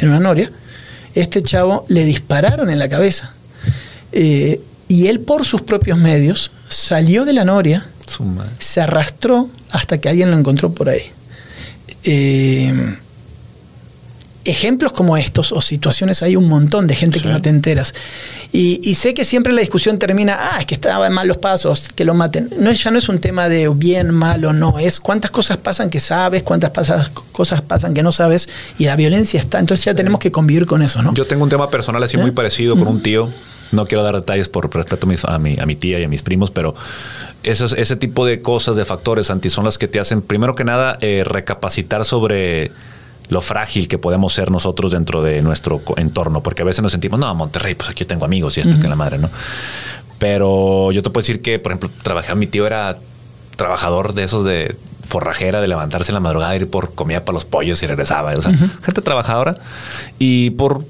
[0.00, 0.50] en una noria
[1.14, 3.32] este chavo le dispararon en la cabeza.
[4.12, 7.86] Eh, y él por sus propios medios salió de la noria,
[8.58, 11.02] se arrastró hasta que alguien lo encontró por ahí.
[12.04, 12.96] Eh,
[14.44, 17.94] ejemplos como estos o situaciones hay un montón de gente que no te enteras.
[18.52, 22.04] Y, sé que siempre la discusión termina, ah, es que estaban mal los pasos, que
[22.04, 22.50] lo maten.
[22.58, 25.90] No, ya no es un tema de bien, mal o no, es cuántas cosas pasan
[25.90, 26.70] que sabes, cuántas
[27.32, 29.58] cosas pasan que no sabes, y la violencia está.
[29.58, 31.14] Entonces ya tenemos que convivir con eso, ¿no?
[31.14, 32.32] Yo tengo un tema personal así muy ¿Eh?
[32.32, 33.30] parecido con un tío.
[33.72, 36.52] No quiero dar detalles por respeto a mi, a mi, tía y a mis primos,
[36.52, 36.76] pero
[37.42, 40.62] esos, ese tipo de cosas, de factores anti, son las que te hacen, primero que
[40.62, 42.70] nada, eh, recapacitar sobre
[43.28, 47.18] lo frágil que podemos ser nosotros dentro de nuestro entorno, porque a veces nos sentimos,
[47.18, 49.30] no, Monterrey, pues aquí tengo amigos y esto que la madre, ¿no?
[50.18, 52.96] Pero yo te puedo decir que, por ejemplo, trabajé, mi tío era
[53.56, 57.44] trabajador de esos de, forrajera de levantarse en la madrugada, ir por comida para los
[57.44, 58.32] pollos y regresaba.
[58.32, 59.54] O sea, gente trabajadora.
[60.18, 60.84] Y por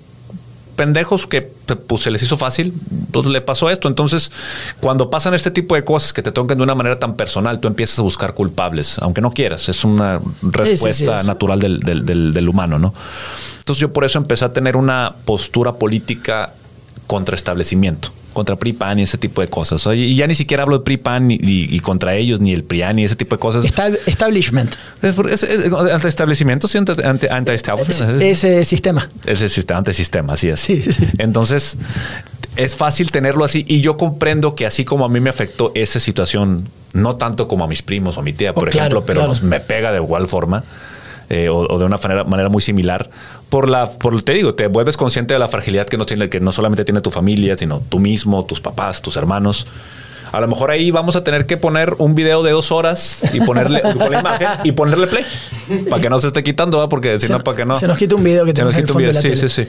[0.76, 2.74] pendejos que pues, se les hizo fácil,
[3.10, 3.88] pues le pasó esto.
[3.88, 4.30] Entonces,
[4.80, 7.68] cuando pasan este tipo de cosas que te tocan de una manera tan personal, tú
[7.68, 9.68] empiezas a buscar culpables, aunque no quieras.
[9.68, 12.94] Es una respuesta natural del, del, del, humano, ¿no?
[13.58, 16.52] Entonces, yo por eso empecé a tener una postura política
[17.06, 19.86] contra establecimiento contra PRI-PAN y ese tipo de cosas.
[19.94, 23.16] Y ya ni siquiera hablo de PRI-PAN y, contra ellos, ni el PRIAN y ese
[23.16, 23.64] tipo de cosas.
[24.06, 24.74] establishment.
[25.02, 29.08] ante establecimiento, sí, ante, ante, Ese sistema.
[29.24, 30.68] Ese sistema, ante sistema, así es.
[31.18, 31.78] Entonces,
[32.56, 35.98] es fácil tenerlo así y yo comprendo que así como a mí me afectó esa
[35.98, 39.32] situación, no tanto como a mis primos o a mi tía, por oh, ejemplo, pero
[39.42, 40.64] me pega de igual forma.
[41.30, 43.08] Eh, o, de una manera, manera muy similar
[43.54, 46.40] por la, por te digo, te vuelves consciente de la fragilidad que no tiene, que
[46.40, 49.68] no solamente tiene tu familia, sino tú mismo, tus papás, tus hermanos.
[50.32, 53.38] A lo mejor ahí vamos a tener que poner un video de dos horas y
[53.42, 55.24] ponerle la imagen y ponerle play
[55.88, 57.78] para que no se esté quitando, porque si no, para que no.
[57.78, 59.68] Se nos quita un video que tenemos en el sí, sí, sí.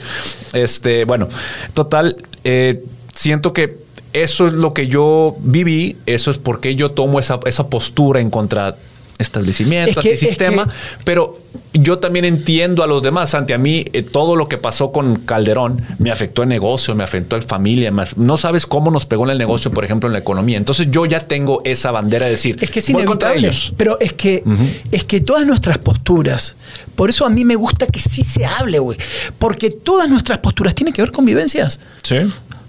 [0.54, 1.28] Este, bueno,
[1.76, 3.78] total, eh, siento que
[4.14, 8.32] eso es lo que yo viví, eso es porque yo tomo esa, esa postura en
[8.32, 8.78] contra
[9.18, 10.68] establecimiento, es sistema,
[11.04, 11.40] pero
[11.74, 15.18] yo también entiendo a los demás, Santi, a mí eh, todo lo que pasó con
[15.18, 19.32] Calderón me afectó en negocio, me afectó en familia, no sabes cómo nos pegó en
[19.32, 20.58] el negocio, por ejemplo, en la economía.
[20.58, 24.44] Entonces yo ya tengo esa bandera de decir, es que es inevitable, pero es que
[24.92, 26.56] es que todas nuestras posturas,
[26.96, 28.98] por eso a mí me gusta que sí se hable, güey,
[29.40, 31.80] porque todas nuestras posturas tienen que ver con vivencias.
[32.04, 32.18] Sí.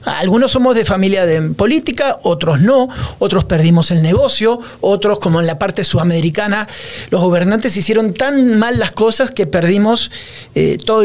[0.06, 2.88] Algunos somos de familia de política, otros no,
[3.18, 6.68] otros perdimos el negocio, otros, como en la parte sudamericana,
[7.10, 10.10] los gobernantes hicieron tan mal las cosas que perdimos
[10.54, 11.02] eh, todo,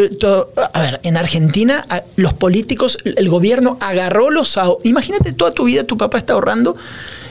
[0.73, 1.85] A ver, en Argentina,
[2.15, 4.85] los políticos, el gobierno agarró los ahorros.
[4.85, 6.75] Imagínate toda tu vida, tu papá está ahorrando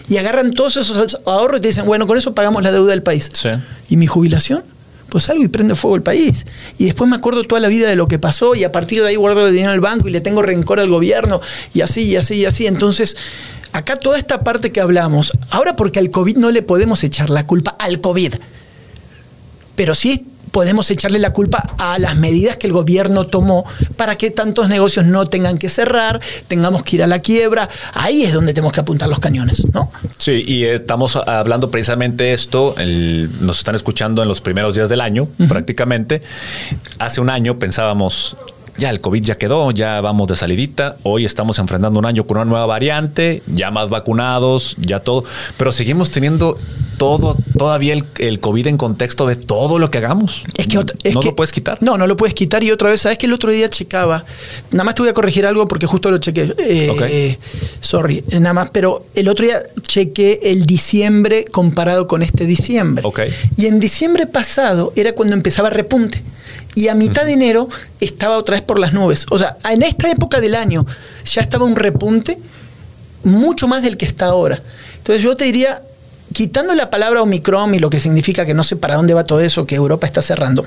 [0.09, 3.03] y agarran todos esos ahorros y te dicen, bueno, con eso pagamos la deuda del
[3.03, 3.31] país.
[3.89, 4.65] ¿Y mi jubilación?
[5.11, 6.47] Pues salgo y prende fuego el país.
[6.79, 9.09] Y después me acuerdo toda la vida de lo que pasó y a partir de
[9.09, 11.41] ahí guardo el dinero en el banco y le tengo rencor al gobierno
[11.75, 12.67] y así, y así, y así.
[12.67, 13.17] Entonces,
[13.73, 17.47] acá toda esta parte que hablamos, ahora porque al COVID no le podemos echar la
[17.47, 18.35] culpa al COVID,
[19.75, 23.65] pero sí podemos echarle la culpa a las medidas que el gobierno tomó
[23.97, 27.69] para que tantos negocios no tengan que cerrar, tengamos que ir a la quiebra.
[27.95, 29.91] Ahí es donde tenemos que apuntar los cañones, ¿no?
[30.17, 32.75] Sí, y estamos hablando precisamente de esto.
[33.41, 36.23] nos están escuchando en los primeros días del año, prácticamente.
[36.99, 38.37] Hace un año pensábamos,
[38.77, 40.97] ya el COVID ya quedó, ya vamos de salidita.
[41.03, 45.25] Hoy estamos enfrentando un año con una nueva variante, ya más vacunados, ya todo.
[45.57, 46.57] Pero seguimos teniendo
[47.01, 50.45] todo, todavía el, COVID en contexto de todo lo que hagamos.
[50.59, 50.77] Es que
[51.15, 51.79] no, lo puedes quitar.
[51.81, 52.63] No, no lo puedes quitar.
[52.63, 54.23] Y otra vez, ¿sabes que el otro día checaba?
[54.71, 56.55] Nada más te voy a corregir algo porque justo lo chequé.
[56.59, 57.39] Eh,
[57.81, 58.69] sorry, nada más.
[58.71, 63.03] Pero el otro día chequé el diciembre comparado con este diciembre.
[63.57, 66.23] Y en diciembre pasado era cuando empezaba repunte
[66.75, 69.25] y a mitad de enero estaba otra vez por las nubes.
[69.31, 70.85] O sea, en esta época del año
[71.25, 72.39] ya estaba un repunte
[73.25, 74.63] mucho más del que está ahora.
[74.99, 75.81] Entonces yo te diría,
[76.33, 79.41] quitando la palabra Omicron y lo que significa que no sé para dónde va todo
[79.41, 80.67] eso, que Europa está cerrando,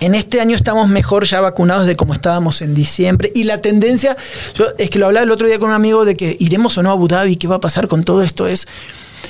[0.00, 3.30] en este año estamos mejor ya vacunados de como estábamos en diciembre.
[3.34, 4.16] Y la tendencia,
[4.54, 6.82] yo, es que lo hablaba el otro día con un amigo de que iremos o
[6.82, 8.66] no a Abu Dhabi, qué va a pasar con todo esto, es,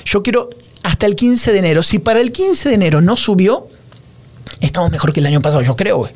[0.06, 0.48] yo quiero
[0.82, 1.82] hasta el 15 de enero.
[1.82, 3.68] Si para el 15 de enero no subió,
[4.60, 6.08] estamos mejor que el año pasado, yo creo,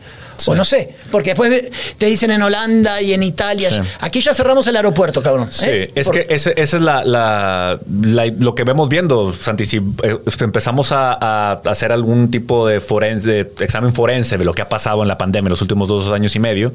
[0.44, 0.54] güey.
[0.54, 1.64] O no sé, porque después
[1.98, 3.70] te dicen en Holanda y en Italia,
[4.00, 5.48] aquí ya cerramos el aeropuerto, cabrón.
[5.62, 5.88] ¿eh?
[5.88, 9.64] Sí, es que esa es la, lo que vemos viendo, Santi.
[9.66, 14.62] Si eh, empezamos a, hacer algún tipo de, forense, de examen forense de lo que
[14.62, 16.74] ha pasado en la pandemia en los últimos dos años y medio,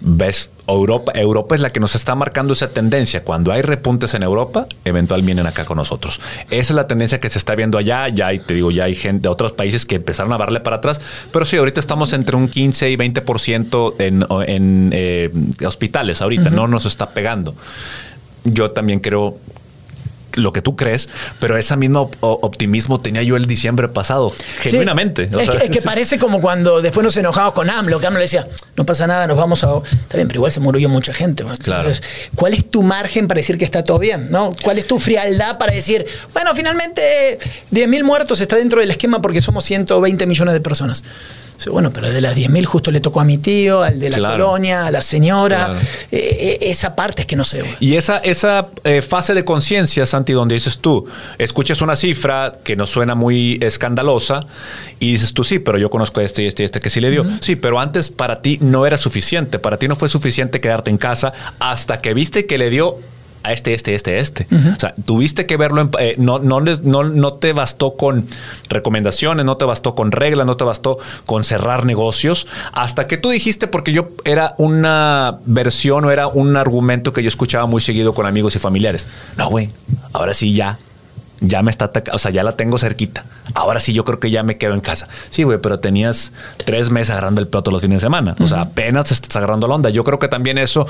[0.00, 3.22] ves Europa, Europa es la que nos está marcando esa tendencia.
[3.24, 6.20] Cuando hay repuntes en Europa, eventualmente vienen acá con nosotros.
[6.50, 8.08] Esa es la tendencia que se está viendo allá.
[8.08, 10.76] Ya hay, te digo, ya hay gente de otros países que empezaron a darle para
[10.76, 11.00] atrás.
[11.32, 15.30] Pero sí, ahorita estamos entre un 15 y 20% en, en eh,
[15.66, 16.22] hospitales.
[16.22, 17.54] Ahorita no nos está pegando.
[18.44, 19.38] Yo también creo
[20.34, 25.28] lo que tú crees, pero ese mismo optimismo tenía yo el diciembre pasado, genuinamente.
[25.38, 28.86] es, que, parece como cuando después nos enojamos con AMLO, que AMLO le decía, no
[28.86, 29.78] pasa nada, nos vamos a...
[29.78, 31.42] Está bien, pero igual se murió mucha gente.
[31.42, 32.02] Entonces,
[32.34, 34.30] ¿cuál es tu margen para decir que está todo bien?
[34.30, 34.50] ¿no?
[34.62, 37.38] ¿Cuál es tu frialdad para decir, bueno, finalmente
[37.72, 41.04] 10.000 muertos está dentro del esquema porque somos 120 millones de personas?
[41.68, 44.86] Bueno, pero de las 10.000 justo le tocó a mi tío, al de la colonia,
[44.86, 45.76] a la señora.
[46.10, 47.62] Eh, eh, esa parte es que no sé.
[47.80, 51.06] Y esa, esa eh, fase de conciencia, Santi, donde dices tú,
[51.38, 54.40] escuchas una cifra que nos suena muy escandalosa
[54.98, 57.00] y dices tú, sí, pero yo conozco a este y este y este que sí
[57.00, 57.26] le dio.
[57.40, 59.58] Sí, pero antes para ti no era suficiente.
[59.58, 62.98] Para ti no fue suficiente quedarte en casa hasta que viste que le dio
[63.42, 64.46] a este, este, este, este.
[64.52, 68.26] O sea, tuviste que verlo, en, eh, no, no, no, no te bastó con
[68.68, 73.30] recomendaciones, no te bastó con reglas, no te bastó con cerrar negocios, hasta que tú
[73.30, 78.14] dijiste, porque yo era una versión o era un argumento que yo escuchaba muy seguido
[78.14, 79.08] con amigos y familiares.
[79.36, 79.70] No, güey,
[80.12, 80.78] ahora sí ya
[81.40, 83.24] ya me está o sea, ya la tengo cerquita.
[83.54, 85.08] Ahora sí, yo creo que ya me quedo en casa.
[85.30, 86.32] Sí, güey, pero tenías
[86.64, 88.36] tres meses agarrando el plato los fines de semana.
[88.40, 89.90] O sea, apenas estás agarrando la onda.
[89.90, 90.86] Yo creo que también eso,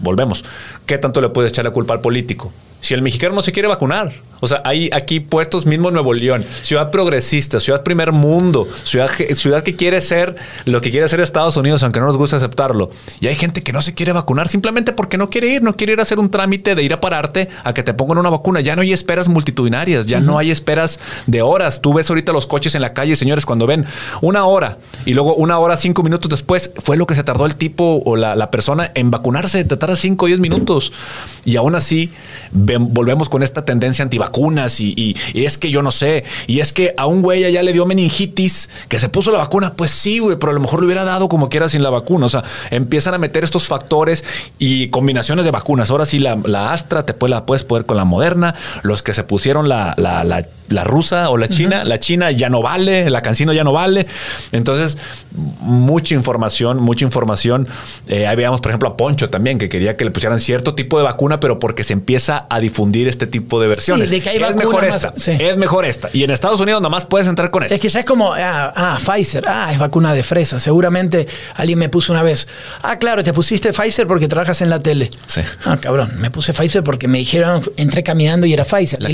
[0.00, 0.44] volvemos,
[0.86, 2.52] ¿qué tanto le puedes echar la culpa al político?
[2.80, 6.44] Si el mexicano no se quiere vacunar, o sea, hay aquí puestos mismo Nuevo León,
[6.62, 11.56] ciudad progresista, ciudad primer mundo, ciudad, ciudad que quiere ser lo que quiere ser Estados
[11.56, 12.90] Unidos, aunque no nos guste aceptarlo.
[13.20, 15.94] Y hay gente que no se quiere vacunar simplemente porque no quiere ir, no quiere
[15.94, 18.60] ir a hacer un trámite de ir a pararte a que te pongan una vacuna.
[18.60, 21.80] Ya no hay esperas multitudinarias, ya no hay esperas de horas.
[21.80, 23.86] Tú ves ahorita los coches en la calle, señores, cuando ven
[24.20, 27.56] una hora y luego una hora, cinco minutos después, fue lo que se tardó el
[27.56, 30.92] tipo o la, persona en vacunarse, te tarda cinco o diez minutos.
[31.44, 32.12] Y aún así,
[32.78, 36.94] volvemos con esta tendencia antivacunas y, y, es que yo no sé, y es que
[36.96, 40.36] a un güey ya le dio meningitis que se puso la vacuna, pues sí, güey,
[40.38, 42.26] pero a lo mejor le hubiera dado como quiera sin la vacuna.
[42.26, 44.24] O sea, empiezan a meter estos factores
[44.58, 45.90] y combinaciones de vacunas.
[45.90, 49.24] Ahora sí, la, Astra te puede, la puedes poder con la Moderna, los que se
[49.24, 53.52] pusieron la, la, la, rusa o la china, la china ya no vale, la cancino
[53.52, 54.06] ya no vale.
[54.52, 54.98] Entonces,
[55.60, 57.68] mucha información, mucha información.
[58.08, 60.98] Eh, ahí veíamos, por ejemplo, a Poncho también, que quería que le pusieran cierto tipo
[60.98, 64.10] de vacuna, pero porque se empieza a difundir este tipo de versiones.
[64.10, 65.12] de que hay es mejor esta.
[65.16, 66.08] Es mejor esta.
[66.12, 67.74] Y en Estados Unidos nomás puedes entrar con esta.
[67.74, 70.60] Es que ya es como, ah, ah, Pfizer, ah, es vacuna de fresa.
[70.60, 72.46] Seguramente alguien me puso una vez,
[72.82, 75.10] ah, claro, te pusiste Pfizer porque trabajas en la tele.
[75.26, 75.40] Sí.
[75.64, 79.00] Ah, cabrón, me puse Pfizer porque me dijeron, entré caminando y era Pfizer.
[79.08, 79.12] y,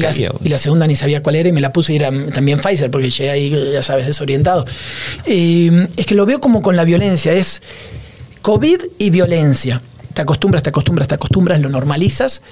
[0.48, 3.10] la, segunda ni sabía cuál era y me la puse y era también Pfizer porque
[3.10, 4.64] llegué ahí, ya sabes, desorientado.
[5.26, 7.62] Eh, es que lo veo como con la violencia, es
[8.42, 9.80] COVID y violencia
[10.12, 12.42] te acostumbras, te acostumbras, te acostumbras, lo normalizas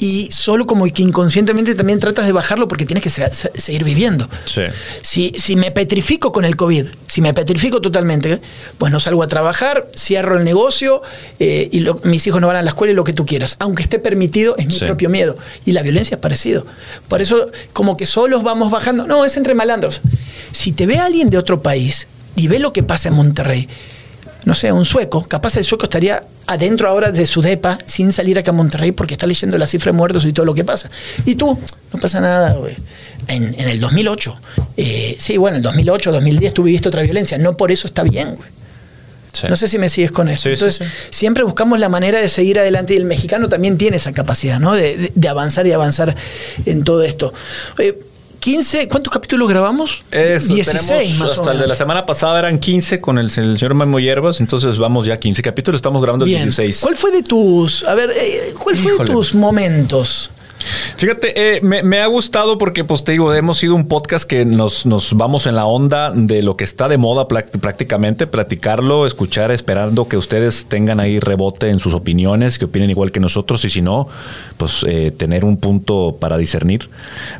[0.00, 4.28] y solo como que inconscientemente también tratas de bajarlo porque tienes que seguir viviendo.
[5.02, 8.40] Si, si me petrifico con el COVID, si me petrifico totalmente,
[8.78, 11.02] pues no salgo a trabajar, cierro el negocio
[11.38, 13.56] eh, y mis hijos no van a la escuela y lo que tú quieras.
[13.58, 15.36] Aunque esté permitido, es mi propio miedo.
[15.66, 16.64] Y la violencia es parecido.
[17.08, 19.06] Por eso, como que solos vamos bajando.
[19.06, 20.00] No, es entre malandros.
[20.50, 23.68] Si te ve alguien de otro país y ve lo que pasa en Monterrey,
[24.44, 28.38] no sé, un sueco, capaz el sueco estaría adentro ahora de su depa sin salir
[28.38, 30.90] acá a Monterrey porque está leyendo la cifra de muertos y todo lo que pasa.
[31.24, 31.58] Y tú,
[31.92, 32.76] no pasa nada, güey.
[33.28, 34.40] En, el 2008,
[34.76, 38.02] eh, sí, bueno, en el 2008, 2010 tú viviste otra violencia, no por eso está
[38.02, 38.48] bien, güey.
[39.48, 40.48] No sé si me sigues con eso.
[40.48, 44.58] Entonces, siempre buscamos la manera de seguir adelante y el mexicano también tiene esa capacidad,
[44.58, 44.74] ¿no?
[44.74, 46.16] De, de avanzar y avanzar
[46.66, 47.32] en todo esto.
[47.78, 47.96] Oye,
[48.40, 50.02] 15, ¿cuántos capítulos grabamos?
[50.10, 54.40] 16 más hasta el de la semana pasada eran 15 con el, señor Memo Hierbas,
[54.40, 56.80] entonces vamos ya 15 capítulos, estamos grabando el 16.
[56.80, 60.30] ¿Cuál fue de tus, a ver, eh, cuál fue de tus momentos?
[60.96, 64.84] Fíjate, eh, me, ha gustado porque, pues te digo, hemos sido un podcast que nos,
[64.84, 70.08] nos vamos en la onda de lo que está de moda prácticamente, platicarlo, escuchar, esperando
[70.08, 73.80] que ustedes tengan ahí rebote en sus opiniones, que opinen igual que nosotros y si
[73.80, 74.08] no,
[74.58, 76.90] pues eh, tener un punto para discernir.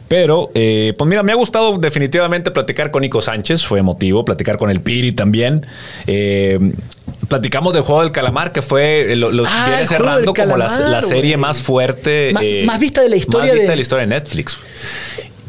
[0.08, 4.56] Pero, eh, pues mira, me ha gustado definitivamente platicar con Nico Sánchez, fue emotivo, platicar
[4.56, 5.66] con el Piri también
[7.30, 11.62] platicamos del juego del calamar, que fue lo, ah, viene cerrando como la, serie más
[11.62, 12.34] fuerte.
[12.42, 13.46] Eh, más vista de la historia.
[13.46, 14.58] Más vista de, la historia de Netflix.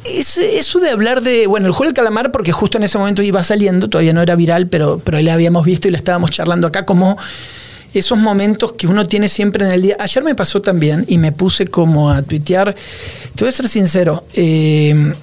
[0.05, 3.43] eso de hablar de, bueno, el juego del calamar, porque justo en ese momento iba
[3.43, 6.67] saliendo, todavía no era viral, pero, pero ahí la habíamos visto y la estábamos charlando
[6.67, 7.17] acá, como
[7.93, 9.97] esos momentos que uno tiene siempre en el día.
[9.99, 12.75] Ayer me pasó también y me puse como a tuitear,
[13.35, 15.13] te voy a ser sincero, eh,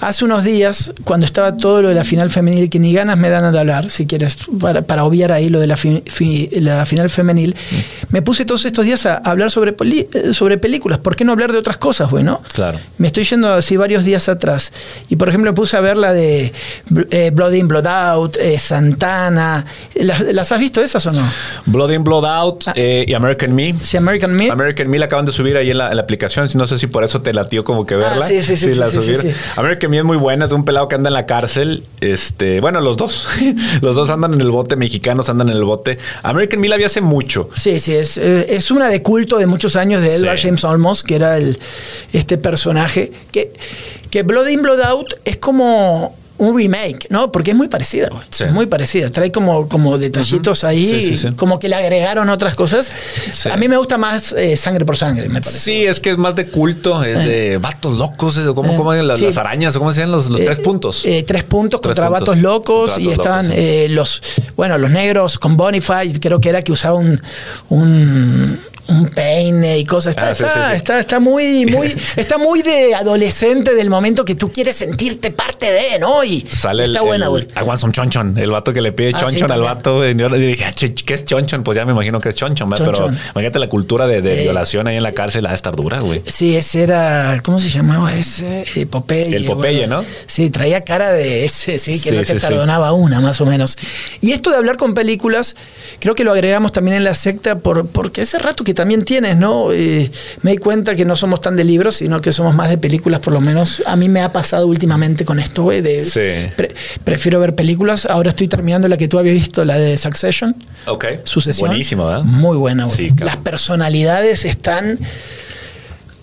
[0.00, 3.30] Hace unos días, cuando estaba todo lo de la final femenil, que ni ganas me
[3.30, 7.54] dan de hablar, si quieres, para, obviar ahí lo de la, final femenil,
[8.10, 10.98] me puse todos estos días a, hablar sobre, eh, sobre películas.
[10.98, 12.40] ¿Por qué no hablar de otras cosas, bueno?
[12.52, 12.78] Claro.
[12.98, 14.72] Me estoy yendo así varios días atrás.
[15.08, 16.52] Y por ejemplo, me puse a ver la de
[17.10, 19.64] eh, Blood In, Blood Out, eh, Santana.
[19.94, 21.22] ¿Las, has visto esas o no?
[21.66, 22.74] Blood In, Blood Out ah.
[22.76, 23.74] y American Me.
[23.82, 24.50] Sí, American Me.
[24.50, 26.48] American Me la acaban de subir ahí en la, aplicación.
[26.54, 28.24] No sé si por eso te latió como que verla.
[28.24, 28.72] Ah, sí, sí, sí.
[28.72, 29.32] sí, la sí, sí,
[29.62, 31.84] American Me es muy buena, es un pelado que anda en la cárcel.
[32.00, 33.28] Este, bueno, los dos.
[33.80, 35.98] los dos andan en el bote, mexicanos andan en el bote.
[36.24, 37.48] American Me la vi hace mucho.
[37.54, 41.04] Sí, sí, es, eh, es una de culto de muchos años de Edward James Olmos,
[41.04, 41.58] que era el,
[42.12, 43.12] este personaje.
[43.30, 43.52] Que,
[44.10, 47.30] que Blood In, Blood Out es como un remake, ¿no?
[47.30, 49.10] Porque es muy parecida, Es muy parecida.
[49.10, 52.90] Trae como, como detallitos ahí, como que le agregaron otras cosas.
[53.50, 55.58] A mí me gusta más eh, sangre por sangre, me parece.
[55.60, 57.58] Sí, es que es más de culto, es de eh.
[57.58, 59.78] vatos locos, ¿cómo, cómo las, las, arañas?
[59.78, 61.06] ¿Cómo se los, los tres eh, puntos?
[61.26, 63.48] tres puntos contra vatos locos y estaban
[63.90, 64.20] los,
[64.56, 67.20] bueno, los negros con Bonify, creo que era que usaba un,
[67.68, 68.58] un
[68.88, 70.10] un peine y cosas.
[70.16, 70.76] Está, Ah, sí, está, sí, sí.
[70.76, 75.70] está- está muy, muy, está muy de adolescente del momento que tú quieres sentirte parte
[75.70, 76.24] de, ¿no?
[76.24, 77.46] Y Sale el, está buena, güey.
[77.76, 79.96] Some chonchon, el vato que le pide Ah, chonchon al vato.
[79.98, 80.14] güey.
[80.16, 81.62] Yo le dije, "Ah, ¿qué es chonchon?
[81.62, 82.86] Pues ya me imagino que es chonchon, ¿verdad?
[82.92, 84.42] pero imagínate la cultura de, de Eh.
[84.44, 86.22] violación ahí en la cárcel, de estar dura, güey.
[86.26, 88.64] Sí, ese era, ¿cómo se llamaba ese?
[88.74, 89.36] Eh, Popeye.
[89.36, 90.04] El Popeye, ¿no?
[90.26, 93.76] Sí, traía cara de ese, sí, que no te perdonaba una, más o menos.
[94.20, 95.54] Y esto de hablar con películas,
[96.00, 99.36] creo que lo agregamos también en la secta por, porque ese rato que también tienes,
[99.36, 99.72] ¿no?
[99.72, 100.10] Eh,
[100.42, 103.20] me di cuenta que no somos tan de libros, sino que somos más de películas,
[103.20, 106.50] por lo menos a mí me ha pasado últimamente con esto, güey, de Sí.
[106.56, 108.06] pre- prefiero ver películas.
[108.06, 110.54] Ahora estoy terminando la que tú habías visto, la de Succession.
[110.86, 111.04] Ok.
[111.24, 111.68] Sucesión.
[111.68, 112.22] Buenísimo, ¿verdad?
[112.24, 112.96] Muy buena, güey.
[112.96, 113.26] Sí, claro.
[113.26, 114.98] Las personalidades están.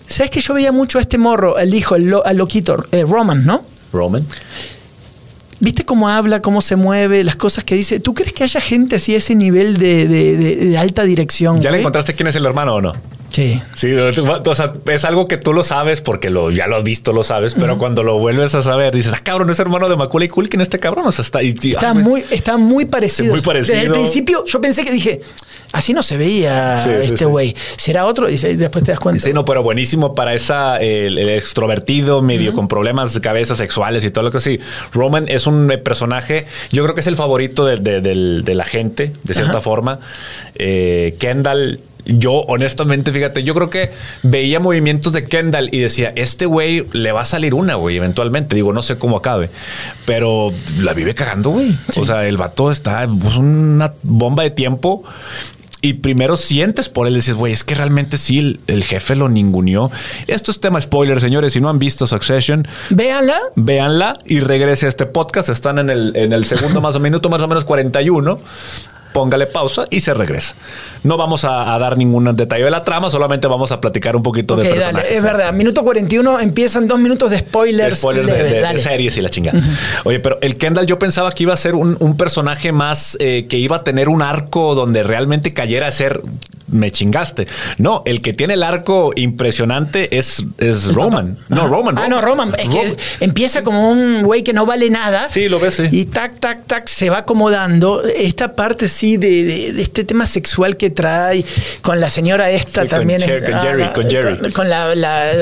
[0.06, 3.04] ¿Sabes que yo veía mucho a este morro, el hijo, el, lo- al loquito, eh,
[3.08, 3.64] Roman, ¿no?
[3.92, 4.26] Roman.
[5.60, 8.00] ¿Viste cómo habla, cómo se mueve, las cosas que dice?
[8.00, 11.60] ¿Tú crees que haya gente así a ese nivel de, de- de- de alta dirección?
[11.60, 11.80] ¿Ya le güey?
[11.82, 12.92] encontraste quién es el hermano o no?
[13.30, 13.62] Sí.
[13.74, 17.12] Sí, o sea, es algo que tú lo sabes porque lo, ya lo has visto,
[17.12, 20.28] lo sabes, pero cuando lo vuelves a saber, dices, ah, cabrón, es hermano de Macaulay
[20.28, 21.06] Culkin este cabrón.
[21.06, 23.32] O sea, está, y- y- Está ah, muy, está muy parecido.
[23.32, 23.76] muy parecido.
[23.76, 25.20] Desde el principio yo pensé que dije,
[25.72, 27.24] así no se veía Sí, este sí.
[27.24, 27.54] güey.
[27.76, 28.28] ¿Será otro?
[28.28, 29.20] Y después te das cuenta.
[29.22, 34.04] Sí, no, pero buenísimo para esa, el, el extrovertido, medio con problemas de cabeza sexuales
[34.04, 34.58] y todo lo que sí.
[34.92, 38.64] Roman es un personaje, yo creo que es el favorito de, de- del- de la
[38.64, 40.00] gente, de cierta forma.
[40.56, 41.80] Eh, Kendall.
[42.06, 43.90] Yo, honestamente, fíjate, yo creo que
[44.22, 48.56] veía movimientos de Kendall y decía, este güey le va a salir una, güey, eventualmente.
[48.56, 49.50] Digo, no sé cómo acabe,
[50.06, 51.76] pero la vive cagando, güey.
[51.96, 55.04] O sea, el vato está pues, una bomba de tiempo
[55.82, 59.28] y primero sientes por él, dices, güey, es que realmente sí, el, el jefe lo
[59.28, 59.90] ninguneó.
[60.26, 61.54] Esto es tema spoiler, señores.
[61.54, 63.38] Si no han visto Succession, Véanla.
[63.56, 65.48] véanla y regrese a este podcast.
[65.48, 68.38] Están en el, en el segundo más o minuto, más o menos 41.
[69.12, 70.54] Póngale pausa y se regresa.
[71.02, 74.22] No vamos a, a dar ningún detalle de la trama, solamente vamos a platicar un
[74.22, 75.10] poquito de dale, personajes.
[75.10, 75.52] es verdad.
[75.52, 77.98] Minuto 41 empiezan dos minutos de spoilers.
[77.98, 79.60] Spoilers de, leves, de- series y la chingada.
[80.04, 83.46] Oye, pero el Kendall yo pensaba que iba a ser un, un personaje más eh,
[83.48, 86.22] que iba a tener un arco donde realmente cayera a ser
[86.70, 87.46] me chingaste.
[87.78, 91.36] No, el que tiene el arco impresionante es, es Roman.
[91.48, 91.68] No.
[91.68, 91.98] Roman.
[91.98, 92.52] Ah, no, Roman.
[92.58, 92.96] Es que Roman.
[93.20, 95.28] empieza como un güey que no vale nada.
[95.30, 95.84] Sí, lo ves, sí.
[95.90, 98.02] Y tac, tac, tac, se va acomodando.
[98.04, 101.44] Esta parte, sí, de, de- de este tema sexual que trae
[101.82, 103.20] con la señora esta Sí, con también.
[103.20, 104.38] Con ah, Jerry, con Jerry.
[104.38, 105.32] Con, con la, la-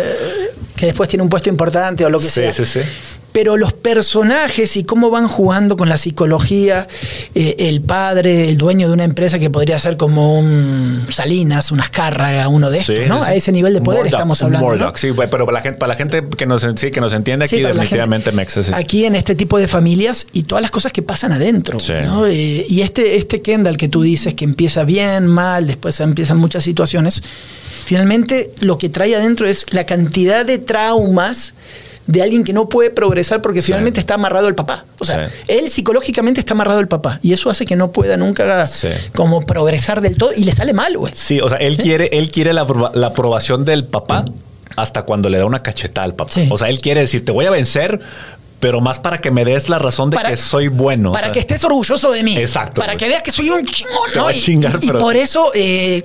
[0.76, 2.52] que después tiene un puesto importante o lo que Sí, sea.
[2.52, 2.80] sí, sí.
[3.32, 6.88] Pero los personajes y cómo van jugando con la psicología,
[7.34, 11.80] eh, el padre, el dueño de una empresa que podría ser como un Salinas, un
[11.80, 13.24] Azcárraga, uno de estos, Sí, ¿no?
[13.24, 13.30] sí.
[13.30, 14.76] A ese nivel de poder Murdoch, estamos hablando.
[14.76, 14.92] ¿no?
[14.94, 17.60] Sí, pero para la gente, para la gente que nos, sí, que nos entiende aquí,
[17.60, 18.30] definitivamente.
[18.30, 18.60] Mexa.
[18.76, 21.78] Aquí en este tipo de familias y todas las cosas que pasan adentro.
[22.04, 22.26] ¿no?
[22.26, 26.62] Eh, y este, este Kendall que tú dices que empieza bien, mal, después empiezan muchas
[26.62, 27.22] situaciones,
[27.84, 31.54] finalmente lo que trae adentro es la cantidad de traumas
[32.08, 33.66] de alguien que no puede progresar porque Sí.
[33.66, 34.84] finalmente está amarrado al papá.
[34.98, 35.34] O sea, Sí.
[35.46, 38.88] él psicológicamente está amarrado al papá y eso hace que no pueda nunca Sí.
[39.14, 41.12] como progresar del todo y le sale mal, güey.
[41.14, 44.24] Sí, o sea, él quiere, él quiere la, la aprobación del papá
[44.74, 46.32] hasta cuando le da una cachetada al papá.
[46.50, 48.00] O sea, él quiere decir, te voy a vencer,
[48.58, 51.10] pero más para que me des la razón de Para- que soy bueno.
[51.10, 51.32] o Para sea.
[51.32, 52.36] que estés orgulloso de mí.
[52.38, 52.98] Exacto, Para güey.
[52.98, 54.24] que veas que soy un chingón, Te ¿no?
[54.24, 56.02] va a chingar, y, y pero- por eso eh,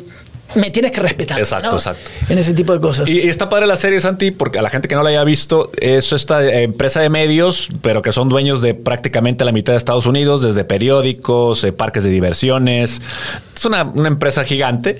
[0.55, 1.39] me tienes que respetar.
[1.39, 1.77] Exacto, ¿no?
[1.77, 2.11] exacto.
[2.29, 3.09] En ese tipo de cosas.
[3.09, 5.23] Y, y está padre la serie, Santi, porque a la gente que no la haya
[5.23, 9.73] visto, es esta eh, empresa de medios, pero que son dueños de prácticamente la mitad
[9.73, 13.01] de Estados Unidos, desde periódicos, eh, parques de diversiones.
[13.63, 14.97] Es una, una empresa gigante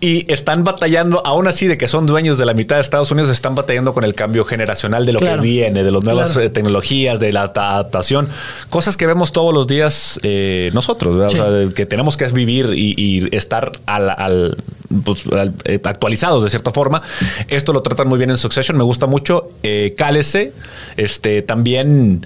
[0.00, 3.30] y están batallando, aún así de que son dueños de la mitad de Estados Unidos,
[3.30, 5.42] están batallando con el cambio generacional de lo Claro.
[5.42, 6.46] que viene, de las nuevas Claro.
[6.46, 8.28] eh, tecnologías, de la adaptación,
[8.70, 11.16] cosas que vemos todos los días eh, nosotros.
[11.16, 14.56] O sea, que tenemos que vivir y, y estar al, al-
[15.04, 15.24] pues,
[15.64, 17.02] eh, actualizados de cierta forma.
[17.48, 19.48] Esto lo tratan muy bien en Succession, me gusta mucho.
[19.62, 20.52] Eh, Cálese,
[20.96, 22.24] este, también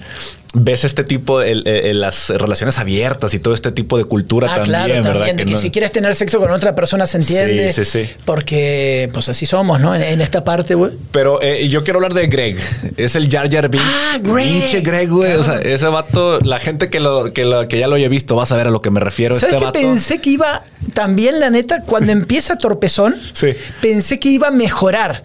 [0.53, 4.47] ves este tipo de el- el- las relaciones abiertas y todo este tipo de cultura
[4.51, 5.13] Ah, también, claro, ¿verdad?
[5.13, 7.71] también, de que no- si quieres tener sexo con otra persona se entiende.
[7.71, 8.13] Sí, sí, sí.
[8.25, 9.95] Porque, pues así somos, ¿no?
[9.95, 10.91] En, en esta parte, güey.
[11.11, 12.57] Pero eh, yo quiero hablar de Greg.
[12.97, 13.87] Es el Jar Jar Binks.
[13.89, 14.45] Ah, Greg.
[14.49, 15.33] Pinche Greg, güey.
[15.35, 18.35] O sea, ese vato, la gente que, lo, que, lo- que ya lo haya visto
[18.35, 19.35] va a saber a lo que me refiero.
[19.35, 19.79] ¿Sabes este qué vato.
[19.79, 23.49] pensé que iba también, la neta, cuando empieza Torpezón, Sí.
[23.81, 25.23] pensé que iba a mejorar.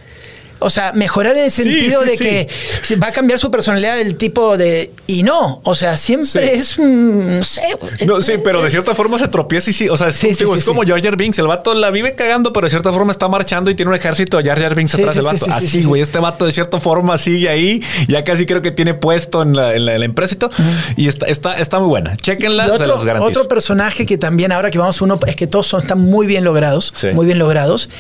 [0.59, 2.25] O sea, mejorar en el sentido sí, de sí.
[2.25, 4.91] que va a cambiar su personalidad del tipo de.
[5.07, 5.61] Y no.
[5.65, 6.79] O sea, siempre es.
[6.79, 7.63] No sé.
[8.07, 9.89] No, sí, pero de cierta forma se tropieza y sí.
[9.89, 10.83] O sea, es, digo, es como.
[10.85, 11.39] Jar Jar Binks.
[11.39, 14.39] El vato la vive cagando, pero de cierta forma está marchando y tiene un ejército
[14.39, 15.39] de Jar Jar Binks atrás del vato.
[15.39, 16.01] sí, sí, Así, sí, güey.
[16.01, 17.83] Este vato de cierta forma sigue ahí.
[18.09, 20.51] Ya casi creo que tiene puesto en la, en la, en la empresa y todo.
[20.97, 22.17] Y está, está, está muy buena.
[22.17, 23.41] Chequenla, se otro, los garantizo.
[23.41, 26.27] otro personaje que también, ahora que vamos a uno, es que todos son, están muy
[26.27, 26.93] bien logrados.
[27.13, 27.91] Muy bien logrados.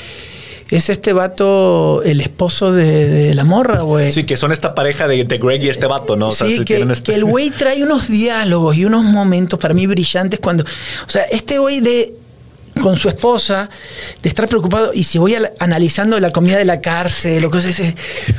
[0.70, 4.10] Es este vato, el esposo de, de la morra, güey.
[4.10, 6.28] Sí, que son esta pareja de, de Greg y este vato, ¿no?
[6.28, 9.04] O sea, sí, sí que, tienen este- que el güey trae unos diálogos y unos
[9.04, 10.64] momentos para mí brillantes cuando.
[10.64, 12.14] O sea, este güey de.
[12.83, 13.68] Con su esposa,
[14.22, 17.79] de estar preocupado, y si voy a- analizando la comida de la cárcel, o cosas
[17.81, 17.95] así.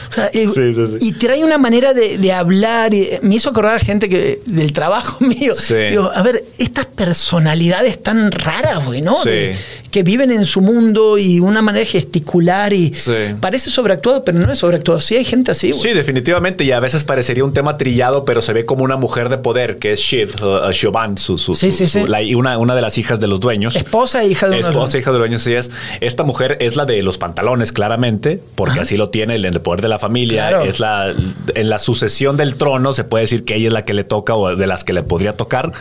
[0.10, 1.08] O sea, eh, Sí, sí, sí.
[1.08, 4.74] Y trae una manera de, de hablar, y me hizo acordar a gente que, del
[4.74, 5.54] trabajo mío.
[5.90, 9.22] Digo, a ver, estas personalidades tan raras, güey, ¿no?
[9.22, 9.30] Sí.
[9.30, 9.56] De-
[9.92, 12.94] que viven en su mundo y una manera de gesticular y
[13.40, 15.00] parece sobreactuado, pero no es sobreactuado.
[15.02, 15.82] Sí hay gente así, güey.
[15.82, 16.64] Sí, definitivamente.
[16.66, 19.78] Y a veces parecería un tema trillado, pero se ve como una mujer de poder,
[19.80, 22.58] que es Shiv, uh, uh, Siobhan, su, su- Sí, su- sí, su- la- y una,
[22.60, 23.76] una de las hijas de los dueños.
[23.76, 25.72] Esposa e hija de Esposa, hija de dueños, sí es.
[26.02, 29.82] Esta mujer es la de los pantalones, claramente, porque así lo tiene en el poder
[29.82, 30.50] de la familia.
[30.50, 30.64] Claro.
[30.66, 31.14] Es la
[31.56, 34.36] en la sucesión del trono, se puede decir que ella es la que le toca
[34.36, 35.72] o de las que le podría tocar,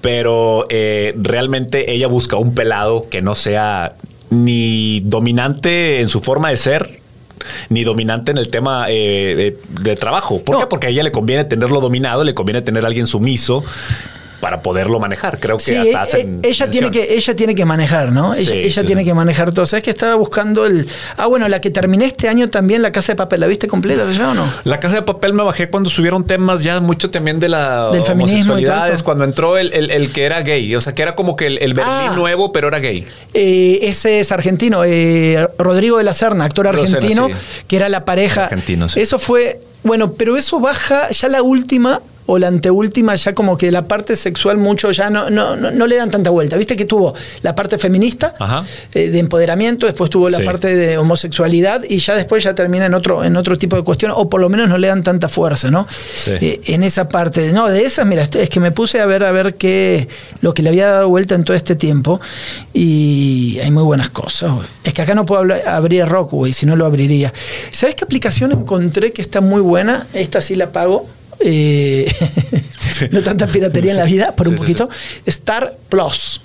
[0.00, 3.94] pero eh, realmente ella busca un pelado que no sea
[4.30, 7.00] ni dominante en su forma de ser.
[7.68, 10.40] Ni dominante en el tema eh, de, de trabajo.
[10.42, 10.60] ¿Por No.
[10.62, 10.66] qué?
[10.68, 13.62] Porque a ella le conviene tenerlo dominado, le conviene tener a alguien sumiso
[14.46, 15.40] para poderlo manejar.
[15.40, 18.32] Creo que Sí, hasta e- hacen e- ella tiene que ella tiene que manejar, ¿no?
[18.32, 19.66] Ella, Sí, ella sí, tiene que manejar todo.
[19.66, 20.86] ¿Sabes que estaba buscando el
[21.16, 24.04] Ah, bueno, la que terminé este año también la Casa de Papel, ¿la viste completa
[24.16, 24.44] ya o no?
[24.62, 28.04] La casa de papel me bajé cuando subieron temas ya mucho también de la Del
[28.04, 29.04] feminismo y todo homosexualidades, esto.
[29.04, 31.58] cuando entró el, el- el que era gay, o sea, que era como que el,
[31.58, 32.14] el Berlín Ah.
[32.14, 33.04] nuevo, pero era gay.
[33.34, 37.26] Eh, ese es argentino, eh, Rodrigo de la Serna, actor argentino,
[37.66, 38.44] que era la pareja.
[38.44, 38.86] Argentino.
[38.94, 43.70] Eso fue, bueno, pero eso baja ya la última o la anteúltima, ya como que
[43.70, 46.56] la parte sexual mucho ya no, no, no, no le dan tanta vuelta.
[46.56, 48.34] Viste que tuvo la parte feminista
[48.94, 50.44] eh, de empoderamiento, después tuvo la Sí.
[50.44, 54.16] parte de homosexualidad y ya después ya termina en otro, en otro tipo de cuestiones,
[54.18, 55.86] o por lo menos no le dan tanta fuerza, ¿no?
[56.16, 56.32] Sí.
[56.40, 57.52] Eh, en esa parte.
[57.52, 60.08] No, de esas, mira, es que me puse a ver a ver qué
[60.40, 62.20] lo que le había dado vuelta en todo este tiempo
[62.74, 64.52] y hay muy buenas cosas.
[64.52, 64.66] güey.
[64.84, 67.32] Es que acá no puedo hablar- abrir Rock, güey, si no lo abriría.
[67.70, 70.06] ¿Sabes qué aplicación encontré que está muy buena?
[70.12, 71.06] Esta sí la pago.
[71.40, 72.10] Eh,
[73.10, 74.88] no tanta piratería en la vida, por un Sí, poquito.
[75.26, 76.40] Star Plus.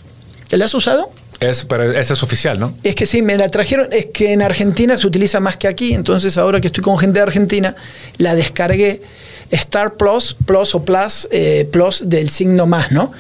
[0.52, 1.12] ¿La has usado?
[1.40, 2.76] Es, pero ese es oficial, ¿no?
[2.84, 3.88] Es que sí, me la trajeron.
[3.92, 5.94] Es que en Argentina se utiliza más que aquí.
[5.94, 7.76] Entonces, ahora que estoy con gente de Argentina,
[8.18, 9.02] la descargué.
[9.50, 13.12] Star Plus, Plus o Plus, eh, Plus del signo más, ¿no?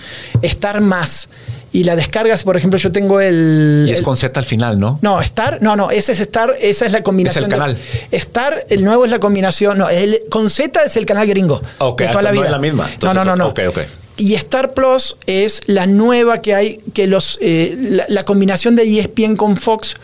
[0.44, 1.30] Star más.
[1.74, 3.86] Y la descargas, por ejemplo, yo tengo el.
[3.88, 5.00] Y es el- con Z al final, ¿no?
[5.02, 7.44] no, Star, no, no, ese es Star, esa es la combinación.
[7.44, 7.78] Es el de- canal.
[8.12, 11.62] Star, el nuevo es la combinación, no, el, con Z es el canal gringo.
[11.78, 12.46] Ok, de toda la no vida.
[12.48, 12.84] es la misma.
[12.88, 13.48] no, Entonces, no, no, no.
[13.50, 13.80] ok, ok.
[14.18, 18.84] Y Star Plus es la nueva que hay, que los, eh, la, la combinación de
[18.84, 19.96] ESPN con Fox.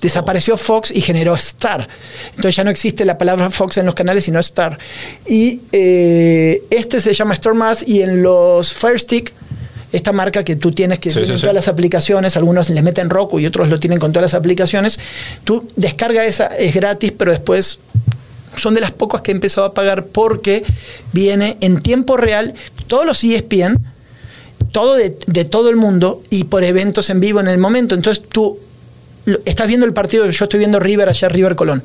[0.00, 1.88] Desapareció Fox y generó Star.
[2.30, 4.78] Entonces ya no existe la palabra Fox en los canales, sino Star.
[5.26, 9.32] Y eh, este se llama Star Más y en los Fire Stick,
[9.96, 13.40] esta marca que tú tienes que Sí, sí, todas las aplicaciones, algunos les meten Roku
[13.40, 15.00] y otros lo tienen con todas las aplicaciones,
[15.44, 17.78] tú descarga esa, es gratis, pero después
[18.56, 20.64] son de las pocas que he empezado a pagar porque
[21.12, 22.54] viene en tiempo real
[22.86, 23.78] todos los ESPN,
[24.70, 27.94] todo de, de todo el mundo y por eventos en vivo en el momento.
[27.94, 28.58] Entonces tú
[29.44, 31.82] estás viendo el partido, yo estoy viendo River allá, River Colón.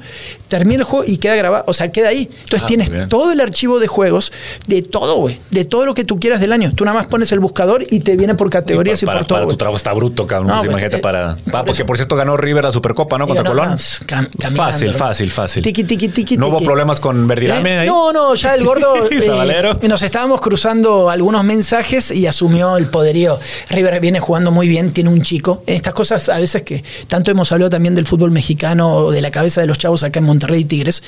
[0.47, 2.29] Termina el juego y queda grabado, o sea, queda ahí.
[2.43, 4.31] Entonces Ah, tienes todo el archivo de juegos,
[4.67, 6.71] de todo, güey, de todo lo que tú quieras del año.
[6.75, 9.37] Tú nada más pones el buscador y te viene por categorías y, para, por todo.
[9.39, 10.47] para tu trabajo está bruto, cabrón.
[10.47, 11.35] No, Pues pues, imagínate eh, para.
[11.35, 13.25] por Ah, porque por cierto ganó River la Supercopa, ¿no?
[13.27, 13.69] Contra Colón.
[14.05, 15.63] cam- fácil, fácil, fácil.
[15.63, 17.79] Tiqui, tiqui, tiqui, ¿No hubo problemas con Verdirame ¿Eh?
[17.79, 17.87] ahí?
[17.87, 18.93] No, no, ya el gordo.
[19.11, 23.39] eh, nos estábamos cruzando algunos mensajes y asumió el poderío.
[23.69, 25.63] River viene jugando muy bien, tiene un chico.
[25.65, 29.61] Estas cosas a veces que tanto hemos hablado también del fútbol mexicano de la cabeza
[29.61, 31.03] de los chavos acá en Monterrey Tigres.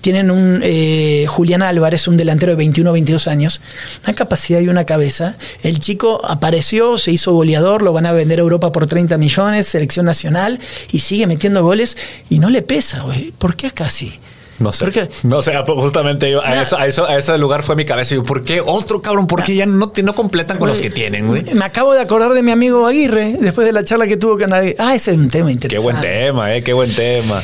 [0.00, 3.60] Tienen un eh, Julián Álvarez, un delantero de 21 o 22 años,
[4.04, 5.36] una capacidad y una cabeza.
[5.62, 9.66] El chico apareció, se hizo goleador, lo van a vender a Europa por 30 millones,
[9.66, 10.58] selección nacional,
[10.90, 11.96] y sigue metiendo goles
[12.28, 13.32] y no le pesa, güey.
[13.38, 14.18] ¿Por qué acá sí?
[14.58, 14.84] No sé.
[14.84, 15.08] ¿Por qué?
[15.24, 18.14] No sé, justamente yo- a, eso, a, eso, a ese lugar fue mi cabeza.
[18.14, 19.26] Y yo, ¿por qué otro cabrón?
[19.26, 21.44] ¿Por qué ya no, te- no completan con los que tienen, güey?
[21.54, 24.52] Me acabo de acordar de mi amigo Aguirre, después de la charla que tuvo con
[24.52, 24.76] Aguirre.
[24.78, 25.76] Ah, ese es un tema interesante.
[25.76, 27.40] Qué buen tema, eh, qué buen tema.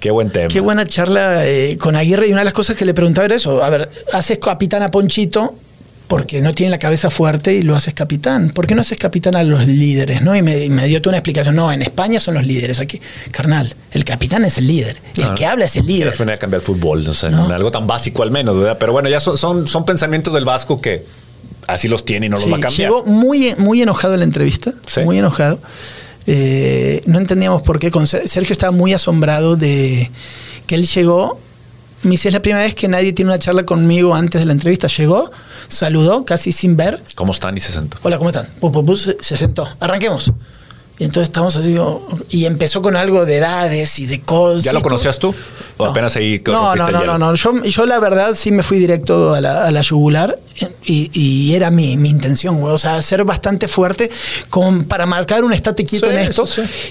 [0.00, 0.48] Qué buen tema.
[0.48, 3.34] Qué buena charla eh, con Aguirre y una de las cosas que le preguntaba era
[3.36, 3.62] eso.
[3.62, 5.54] A ver, haces capitán a Ponchito
[6.08, 8.50] porque no tiene la cabeza fuerte y lo haces capitán.
[8.50, 10.22] ¿Por qué no haces capitán a los líderes?
[10.22, 10.36] ¿no?
[10.36, 11.56] Y me, me dio toda una explicación.
[11.56, 12.78] No, en España son los líderes.
[12.78, 13.00] Aquí,
[13.32, 14.98] carnal, el capitán es el líder.
[15.16, 16.08] El que habla es el líder.
[16.08, 18.76] Es a cambiar el fútbol, no sé, algo tan básico al menos, ¿verdad?
[18.78, 21.04] Pero bueno, ya son, son, son pensamientos del Vasco que
[21.66, 22.90] así los tiene y no los va a cambiar.
[22.90, 24.72] Llegó muy, muy enojado en la entrevista,
[25.04, 25.58] muy enojado.
[26.26, 27.90] Eh, no entendíamos por qué.
[27.90, 30.10] Con Sergio estaba muy asombrado de
[30.66, 31.40] que él llegó.
[32.06, 34.52] Me dice, es la primera vez que nadie tiene una charla conmigo antes de la
[34.52, 34.86] entrevista.
[34.86, 35.28] Llegó,
[35.66, 37.02] saludó, casi sin ver.
[37.16, 37.56] ¿Cómo están?
[37.56, 37.98] Y se sentó.
[38.04, 38.48] Hola, ¿cómo están?
[39.20, 39.68] se sentó.
[39.80, 40.32] Arranquemos.
[40.98, 41.76] Y entonces estamos así,
[42.30, 44.64] y empezó con algo de edades y de cosas.
[44.64, 45.34] ¿Ya lo conocías tú?
[45.76, 48.78] ¿O apenas ahí No, no, no, no, no, Yo, yo la verdad sí me fui
[48.78, 50.38] directo a la, a la yugular
[50.86, 52.72] y, y, era mi, mi intención, güey.
[52.72, 54.10] O sea, ser bastante fuerte
[54.48, 56.44] como para marcar un estate quieto en esto.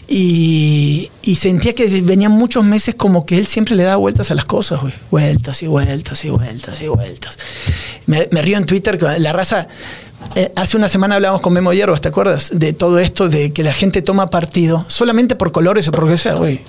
[0.08, 4.36] Y, y, sentía que venían muchos meses como que él siempre le daba vueltas a
[4.36, 4.94] las cosas, güey.
[5.10, 7.40] Vueltas y vueltas y vueltas y vueltas.
[8.06, 9.68] Me, me río en Twitter, la raza
[10.36, 12.52] eh, hace una semana hablamos con Memo Hierbas, ¿te acuerdas?
[12.54, 16.18] De todo esto de que la gente toma partido solamente por colores o por que
[16.18, 16.62] sea, güey.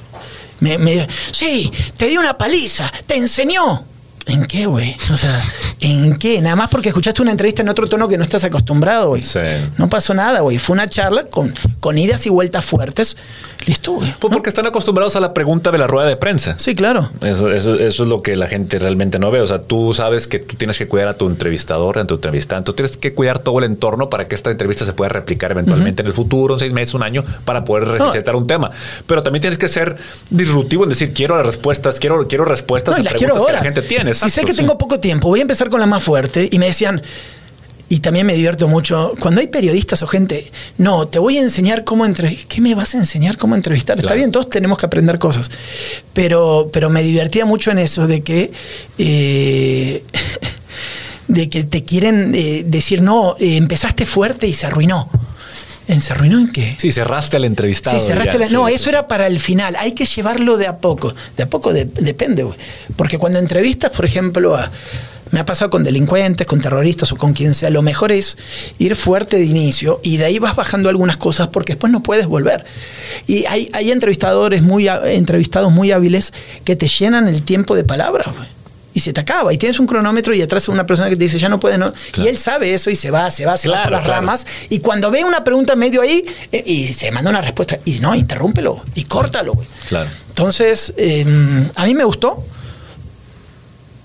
[0.61, 3.85] Me, me, sí, te di una paliza, te enseñó.
[4.29, 4.97] ¿En qué, güey?
[5.13, 5.41] O sea,
[5.81, 6.43] ¿en qué?
[6.43, 9.23] Nada más porque escuchaste una entrevista en otro tono que no estás acostumbrado, güey.
[9.23, 9.39] Sí.
[9.79, 10.59] No pasó nada, güey.
[10.59, 13.17] Fue una charla con, con idas y vueltas fuertes.
[13.67, 14.13] Listo, güey.
[14.19, 16.59] Pues porque están acostumbrados a la pregunta de la rueda de prensa.
[16.59, 17.09] Sí, claro.
[17.21, 19.41] Eso, eso, eso, es lo que la gente realmente no ve.
[19.41, 22.67] O sea, tú sabes que tú tienes que cuidar a tu entrevistador, a tu entrevistante.
[22.67, 26.03] Tú tienes que cuidar todo el entorno para que esta entrevista se pueda replicar eventualmente
[26.03, 28.71] en el futuro, en seis meses, un año, para poder recetar un tema.
[29.07, 29.97] Pero también tienes que ser
[30.31, 34.16] disruptivo en decir, quiero las respuestas, quiero, quiero respuestas a preguntas que la gente tiene
[34.17, 36.49] si sé que tengo poco tiempo, voy a empezar con la más fuerte.
[36.51, 37.03] Y me decían,
[37.89, 41.85] y también me divierto mucho, cuando hay periodistas o gente, no, te voy a enseñar
[41.85, 42.49] cómo entrevistar.
[42.49, 43.99] ¿Qué me vas a enseñar cómo entrevistar?
[43.99, 45.51] Está bien, todos tenemos que aprender cosas.
[46.13, 48.53] Pero, pero me divertía mucho en eso de que...
[48.99, 50.03] Eh,
[51.29, 55.09] de que te quieren eh, decir, no, eh, empezaste fuerte y se arruinó.
[56.01, 56.77] ¿Se arruinó en qué?
[56.79, 57.99] Sí, cerraste al entrevistado.
[57.99, 59.77] Sí, cerraste la, No, eso era para el final.
[59.77, 61.15] Hay que llevarlo de a poco.
[61.37, 62.57] De a poco depende, güey.
[62.97, 64.71] Porque cuando entrevistas, por ejemplo, a,
[65.31, 68.37] me ha pasado con delincuentes, con terroristas o con quien sea, lo mejor es
[68.79, 72.27] ir fuerte de inicio y de ahí vas bajando algunas cosas porque después no puedes
[72.27, 72.65] volver.
[73.27, 76.33] Y hay, hay entrevistadores muy, entrevistados muy hábiles
[76.65, 78.57] que te llenan el tiempo de palabras, güey
[78.97, 79.53] y se te acaba.
[79.53, 81.93] Y tienes un cronómetro y atrás una persona que te dice, ya no puede, ¿no?
[82.17, 84.47] Y él sabe eso y se va, se va, se va por las ramas.
[84.71, 88.15] Y cuando ve una pregunta medio ahí eh, y se manda una respuesta, y no,
[88.15, 89.69] interrúmpelo y córtalo, güey.
[89.87, 90.09] Claro.
[90.31, 92.43] Entonces, em, a mí me gustó.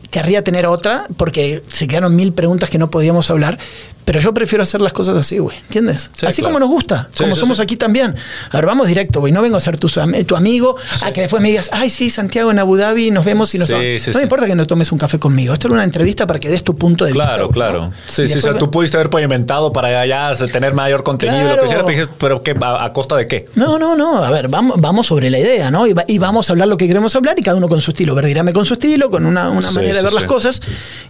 [0.09, 3.59] Querría tener otra porque se quedaron mil preguntas que no podíamos hablar,
[4.05, 5.57] pero yo prefiero hacer las cosas así, güey.
[5.57, 6.11] ¿Entiendes?
[6.25, 8.15] así como nos gusta, como somos aquí también.
[8.51, 9.31] A ver, vamos directo, güey.
[9.31, 9.87] No vengo a ser tu,
[10.25, 13.53] tu amigo, a que después me digas, ay, sí, Santiago en Abu Dhabi, nos vemos
[13.55, 13.69] y nos.
[13.69, 15.53] No me importa que no tomes un café conmigo.
[15.53, 17.27] Esto era una entrevista para que des tu punto de vista.
[17.27, 17.93] Claro, claro.
[18.07, 21.69] Sí, sí, o sea, tú pudiste haber pavimentado para allá tener mayor contenido, lo que
[21.69, 23.45] sea, pero ¿qué, a, costa de qué?
[23.55, 24.23] No, no, no.
[24.23, 25.85] A ver, vamos, vamos sobre la idea, ¿no?
[25.87, 28.13] Y, vamos a hablar lo que queremos hablar y cada uno con su estilo.
[28.15, 30.61] Verdirame con su estilo, con una, manera de ver las cosas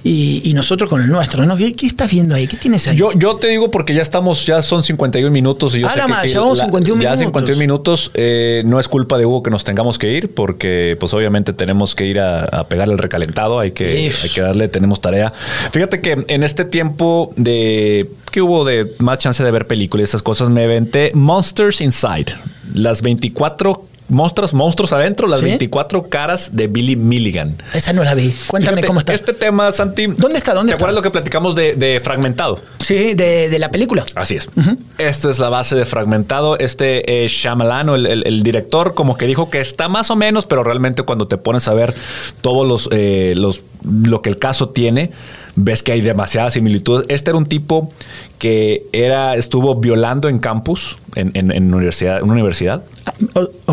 [0.04, 1.56] y, nosotros con el nuestro, ¿no?
[1.56, 2.46] ¿Qué, ¿Qué, estás viendo ahí?
[2.46, 2.98] ¿Qué tienes ahí?
[2.98, 5.76] Yo, yo te digo porque ya estamos, ya son 51 minutos.
[5.76, 7.20] Y yo ah, sé más, ya vamos 51 minutos.
[7.20, 8.12] Ya 51 minutos.
[8.14, 11.96] Eh, no es culpa de Hugo que nos tengamos que ir, porque pues obviamente tenemos
[11.96, 13.60] que ir a, a pegarle el recalentado.
[13.60, 15.32] Hay que, hay que darle, tenemos tarea.
[15.72, 20.04] Fíjate que en este tiempo de que hubo de más chance de ver películas y
[20.06, 22.28] esas cosas, me aventé Monsters Inside.
[22.74, 27.56] Las 24 monstruos, monstruos adentro, las 24 caras de Billy Milligan.
[27.74, 28.34] Esa no la vi.
[28.48, 29.14] Cuéntame cómo está.
[29.14, 30.08] Este tema, Santi.
[30.08, 30.54] ¿Dónde está?
[30.54, 32.60] ¿Dónde ¿Te acuerdas lo que platicamos de, Fragmentado?
[32.80, 34.04] Sí, de, la película.
[34.16, 34.50] Así es.
[34.98, 36.58] Esta es la base de Fragmentado.
[36.58, 41.04] Este eh, Shyamalan, el, director, como que dijo que está más o menos, pero realmente
[41.04, 41.96] cuando te pones a ver
[42.42, 45.12] todos los, eh, los lo que el caso tiene,
[45.56, 47.06] ves que hay demasiadas similitudes.
[47.10, 47.92] Este era un tipo
[48.40, 52.84] que era, estuvo violando en campus, en, en, universidad, una universidad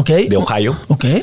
[0.05, 0.77] de Ohio.
[0.89, 1.23] Okay.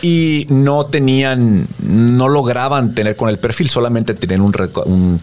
[0.00, 4.52] Y no tenían, no lograban tener con el perfil, solamente tenían un,
[4.86, 5.20] un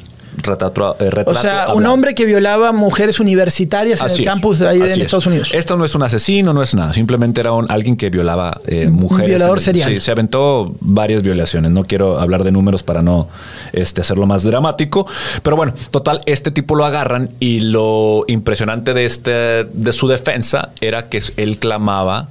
[0.99, 5.01] eh, O sea, un hombre que violaba mujeres universitarias en el campus de ahí en
[5.01, 5.49] Estados Unidos.
[5.53, 6.93] Esto no es un asesino, no es nada.
[6.93, 9.25] Simplemente era un, alguien que violaba eh, mujeres.
[9.25, 9.91] Un violador serial.
[9.91, 11.71] Sí, se aventó varias violaciones.
[11.71, 13.27] No quiero hablar de números para no
[13.73, 15.05] este, hacerlo más dramático.
[15.43, 19.31] Pero bueno, total, este tipo lo agarran y lo impresionante de, este,
[19.65, 22.29] de su defensa era que él clamaba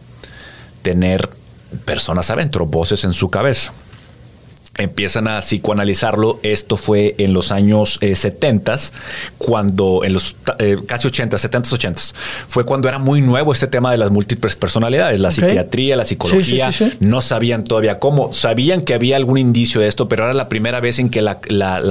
[0.82, 1.28] tener
[1.84, 3.72] personas adentro, voces en su cabeza.
[4.78, 6.38] Empiezan a psicoanalizarlo.
[6.42, 8.78] Esto fue en los años 70, eh,
[9.36, 12.02] cuando en los eh, casi 80, 70, 80,
[12.46, 16.70] fue cuando era muy nuevo este tema de las múltiples personalidades, la psiquiatría, la psicología.
[17.00, 20.80] no sabían todavía cómo, sabían que había algún indicio de esto, pero era la primera
[20.80, 21.38] vez en que la,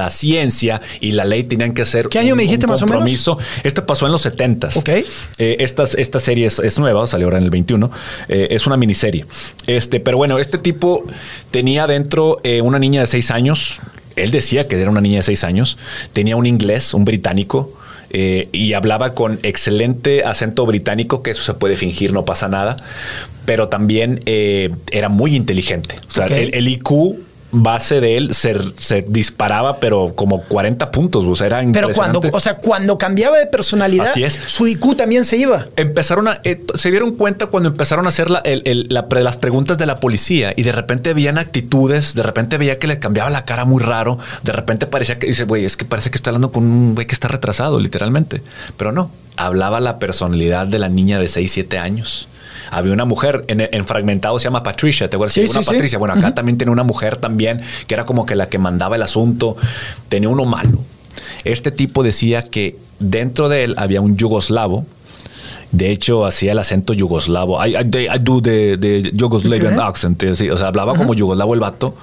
[0.10, 3.38] ciencia y la ley tenían que hacer ¿Qué año me dijiste más o menos?
[3.64, 4.70] Este pasó en los 70.
[4.76, 4.90] Ok.
[4.90, 7.92] Eh, esta, esta serie es, nueva, salió ahora en el 21.
[8.30, 9.26] es una miniserie.
[9.68, 11.06] Este, pero bueno, este tipo
[11.52, 13.80] tenía dentro una niña de seis años.
[14.16, 15.78] Él decía que era una niña de seis años.
[16.14, 17.72] Tenía un inglés, un británico.
[18.10, 22.78] Eh, y hablaba con excelente acento británico, que eso se puede fingir, no pasa nada,
[23.46, 25.96] pero también eh, era muy inteligente.
[26.08, 27.18] O sea, el, IQ
[27.52, 31.26] base de él se, disparaba, pero como 40 puntos.
[31.26, 34.14] O sea, era Pero cuando, o sea, cuando cambiaba de personalidad,
[34.46, 35.66] su IQ también se iba.
[35.76, 40.54] Empezaron a, eh, se dieron cuenta cuando empezaron a hacer las preguntas de la policía
[40.56, 44.18] y de repente veían actitudes, de repente veía que le cambiaba la cara muy raro,
[44.44, 47.08] de repente parecía que dice, güey, es que parece que está hablando con un güey
[47.08, 48.42] que está retrasado, literalmente.
[48.78, 52.28] Pero no, hablaba la personalidad de la niña de 6, 7 años
[52.72, 55.34] había una mujer en, Fragmentado, se llama Patricia, ¿te acuerdas?
[55.34, 55.98] Sí, una Patricia.
[55.98, 59.02] Bueno, acá también tiene una mujer también que era como que la que mandaba el
[59.02, 59.56] asunto.
[60.10, 60.80] Tenía uno malo.
[61.44, 64.86] Este tipo decía que dentro de él había un yugoslavo.
[65.72, 67.64] De hecho, hacía el acento yugoslavo.
[67.66, 67.74] I,
[68.22, 70.22] do the, Yugoslavian accent.
[70.24, 71.96] O sea, hablaba como yugoslavo el vato.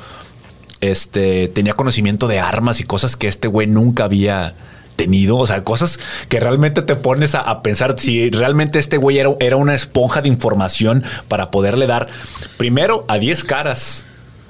[0.80, 4.54] Este, tenía conocimiento de armas y cosas que este güey nunca había
[4.96, 9.30] tenido, o sea, cosas que realmente te pones a, pensar si realmente este güey era,
[9.40, 12.08] era, una esponja de información para poderle dar
[12.56, 14.04] primero a 10 caras,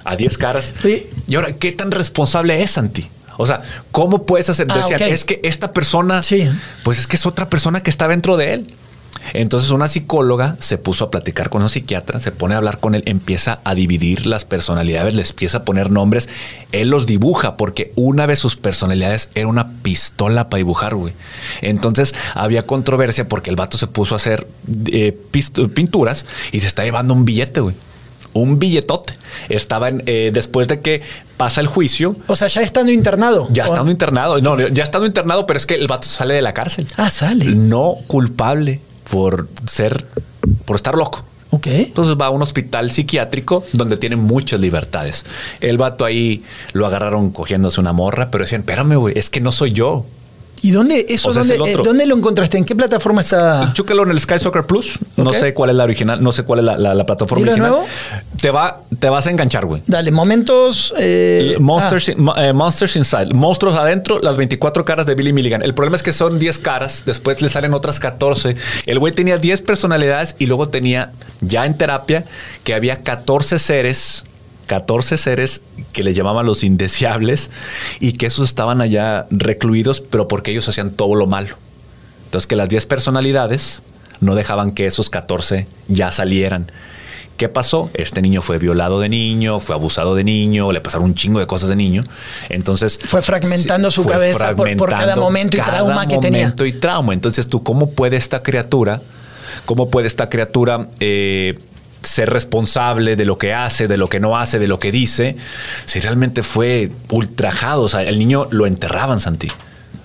[0.04, 0.74] a 10 caras.
[1.26, 3.08] Y ahora, ¿qué tan responsable es Santi?
[3.36, 4.66] O sea, ¿cómo puedes hacer?
[4.70, 6.48] Ah, es que esta persona, sí.
[6.84, 8.66] pues es que es otra persona que está dentro de él.
[9.32, 12.94] Entonces una psicóloga se puso a platicar con un psiquiatra, se pone a hablar con
[12.94, 16.28] él, empieza a dividir las personalidades, les empieza a poner nombres,
[16.72, 21.14] él los dibuja porque una de sus personalidades era una pistola para dibujar, güey.
[21.62, 24.46] Entonces había controversia porque el vato se puso a hacer
[24.86, 25.18] eh,
[25.74, 27.74] pinturas y se está llevando un billete, güey
[28.34, 29.14] un billetote.
[29.48, 31.02] Estaba en, eh, después de que
[31.36, 32.16] pasa el juicio.
[32.26, 33.48] O sea, ya estando internado.
[33.50, 34.40] Ya estando internado.
[34.40, 36.86] No, ya estando internado, pero es que el vato sale de la cárcel.
[36.96, 37.46] Ah, sale.
[37.46, 38.80] No culpable
[39.10, 40.06] por ser,
[40.64, 41.24] por estar loco.
[41.50, 41.68] Ok.
[41.68, 45.24] Entonces va a un hospital psiquiátrico donde tiene muchas libertades.
[45.60, 46.42] El vato ahí
[46.72, 50.04] lo agarraron cogiéndose una morra, pero decían, espérame, güey, es que no soy yo.
[50.62, 52.56] ¿Y dónde eso dónde, eh, dónde, lo encontraste?
[52.56, 53.72] ¿En qué plataforma está?
[53.74, 54.98] Chúquelo en el Sky Soccer Plus.
[55.16, 57.70] No sé cuál es la original, no sé cuál es la, plataforma original.
[57.70, 57.86] nuevo?
[58.40, 59.82] Te va, te vas a enganchar, güey.
[59.86, 60.94] Dale, momentos.
[60.98, 62.44] Eh, Monsters, ah.
[62.44, 63.34] eh, Monsters Inside.
[63.34, 65.62] Monstruos adentro, las 24 caras de Billy Milligan.
[65.62, 68.56] El problema es que son 10 caras, después le salen otras 14.
[68.86, 72.24] El güey tenía 10 personalidades y luego tenía ya en terapia
[72.64, 74.24] que había 14 seres
[74.66, 75.62] 14 seres
[75.92, 77.50] que le llamaban los indeseables
[78.00, 81.56] y que esos estaban allá recluidos, pero porque ellos hacían todo lo malo.
[82.26, 83.82] Entonces que las 10 personalidades
[84.20, 86.66] no dejaban que esos 14 ya salieran.
[87.36, 87.90] ¿Qué pasó?
[87.94, 91.48] Este niño fue violado de niño, fue abusado de niño, le pasaron un chingo de
[91.48, 92.04] cosas de niño.
[92.48, 93.00] Entonces.
[93.04, 96.42] Fue fragmentando su cabeza por, cada momento y trauma que tenía.
[96.42, 97.12] Momento y trauma.
[97.12, 99.02] Entonces, tú, ¿cómo puede esta criatura,
[99.64, 101.58] cómo puede esta criatura eh,
[102.04, 105.36] ser responsable de lo que hace, de lo que no hace, de lo que dice,
[105.86, 107.82] si realmente fue ultrajado.
[107.82, 109.48] O sea, el niño lo enterraban, Santi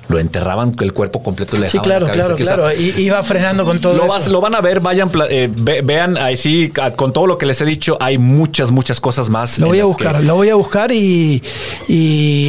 [0.10, 2.74] lo enterraban el cuerpo completo le Sí, claro, claro, claro.
[2.74, 4.30] Y iba frenando con todo lo eso.
[4.32, 5.50] lo van a ver, vayan, eh,
[5.84, 9.60] vean ahí sí, con todo lo que les he dicho, hay muchas, muchas cosas más.
[9.60, 11.41] Lo voy a buscar, lo voy a buscar y,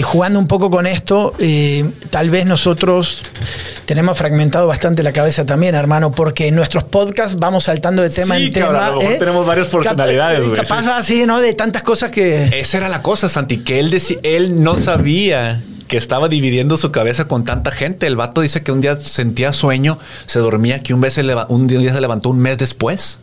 [0.05, 3.25] jugando un poco con esto, eh, tal vez nosotros
[3.91, 8.39] tenemos fragmentado bastante la cabeza también, hermano, porque en nuestros podcasts vamos saltando de tema
[8.39, 8.87] en tema.
[8.87, 9.19] A lo mejor ¿eh?
[9.19, 10.61] tenemos varias personalidades, güey.
[10.61, 11.41] Capaz así, ¿no?
[11.41, 12.57] De tantas cosas que.
[12.61, 17.25] Esa era la cosa, Santi, que él, él no sabía que estaba dividiendo su cabeza
[17.25, 18.07] con tanta gente.
[18.07, 21.67] El vato dice que un día sentía sueño, se dormía, que un, vez se un
[21.67, 23.19] día se levantó un mes después.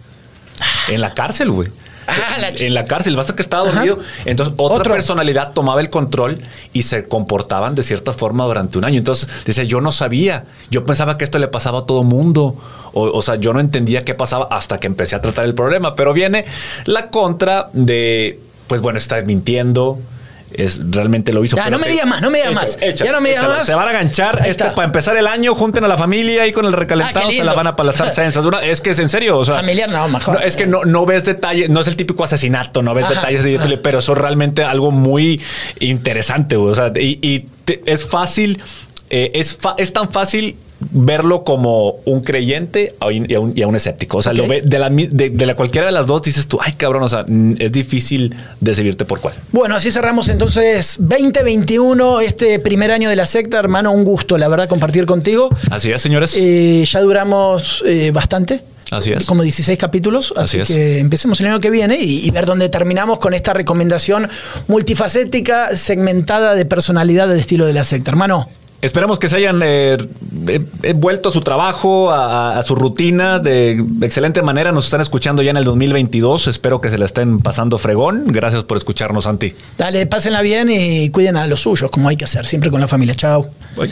[0.90, 1.70] En la cárcel, güey.
[2.08, 4.00] Ah, en la cárcel, basta que estaba dormido.
[4.26, 6.40] Entonces, otra personalidad tomaba el control
[6.74, 8.98] y se comportaban de cierta forma durante un año.
[8.98, 10.46] Entonces, dice, yo no sabía.
[10.72, 12.56] Yo pensaba que esto le pasaba a todo mundo.
[12.94, 15.96] O, o sea, yo no entendía qué pasaba hasta que empecé a tratar el problema.
[15.96, 16.46] Pero viene
[16.86, 20.00] la contra de, pues bueno, está mintiendo
[20.54, 21.56] es, realmente lo hizo.
[21.56, 22.78] Ya, no me digas más, no me digas más.
[22.78, 23.66] ya no me digas más.
[23.66, 24.42] Se van a ganchar.
[24.46, 27.44] Este, para empezar el año, junten a la familia y con el recalentado ah, se
[27.44, 28.46] la van a palastrar censas.
[28.64, 29.38] es que es en serio.
[29.38, 30.40] O sea, Familiar, no, mejor.
[30.44, 33.46] es que no, no ves detalles, no es el típico asesinato, no ves detalles,
[33.82, 35.42] pero eso es realmente algo muy
[35.80, 36.56] interesante.
[36.56, 37.46] O sea, y,
[37.86, 38.62] es fácil,
[39.10, 43.76] eh, es, es tan fácil verlo como un creyente y a un, y a un
[43.76, 44.18] escéptico.
[44.18, 46.60] O sea, lo ve de la, de, de la cualquiera de las dos dices tú,
[46.62, 47.26] ay cabrón, o sea,
[47.60, 49.36] es difícil decidirte por cuál.
[49.52, 54.48] Bueno, así cerramos entonces 2021, este primer año de la secta, hermano, un gusto, la
[54.48, 55.50] verdad, compartir contigo.
[55.72, 56.36] Así es, señores.
[56.38, 58.62] Eh, ya duramos eh, bastante.
[58.92, 59.26] Así es.
[59.26, 60.34] Como 16 capítulos.
[60.38, 63.54] Así, Así que empecemos el año que viene y, y ver dónde terminamos con esta
[63.54, 64.30] recomendación
[64.68, 68.12] multifacética, segmentada de personalidad del estilo de la secta.
[68.12, 68.48] Hermano,
[68.82, 69.98] Esperamos que se hayan eh,
[70.48, 74.72] eh, vuelto a su trabajo, a, a, su rutina de excelente manera.
[74.72, 76.48] Nos están escuchando ya en el 2022.
[76.48, 78.26] Espero que se la estén pasando fregón.
[78.28, 79.54] Gracias por escucharnos, Santi.
[79.78, 82.88] dale, pásenla bien y cuiden a los suyos, como hay que hacer, siempre con la
[82.88, 83.16] familia.
[83.16, 83.48] Chao.
[83.76, 83.92] Bye.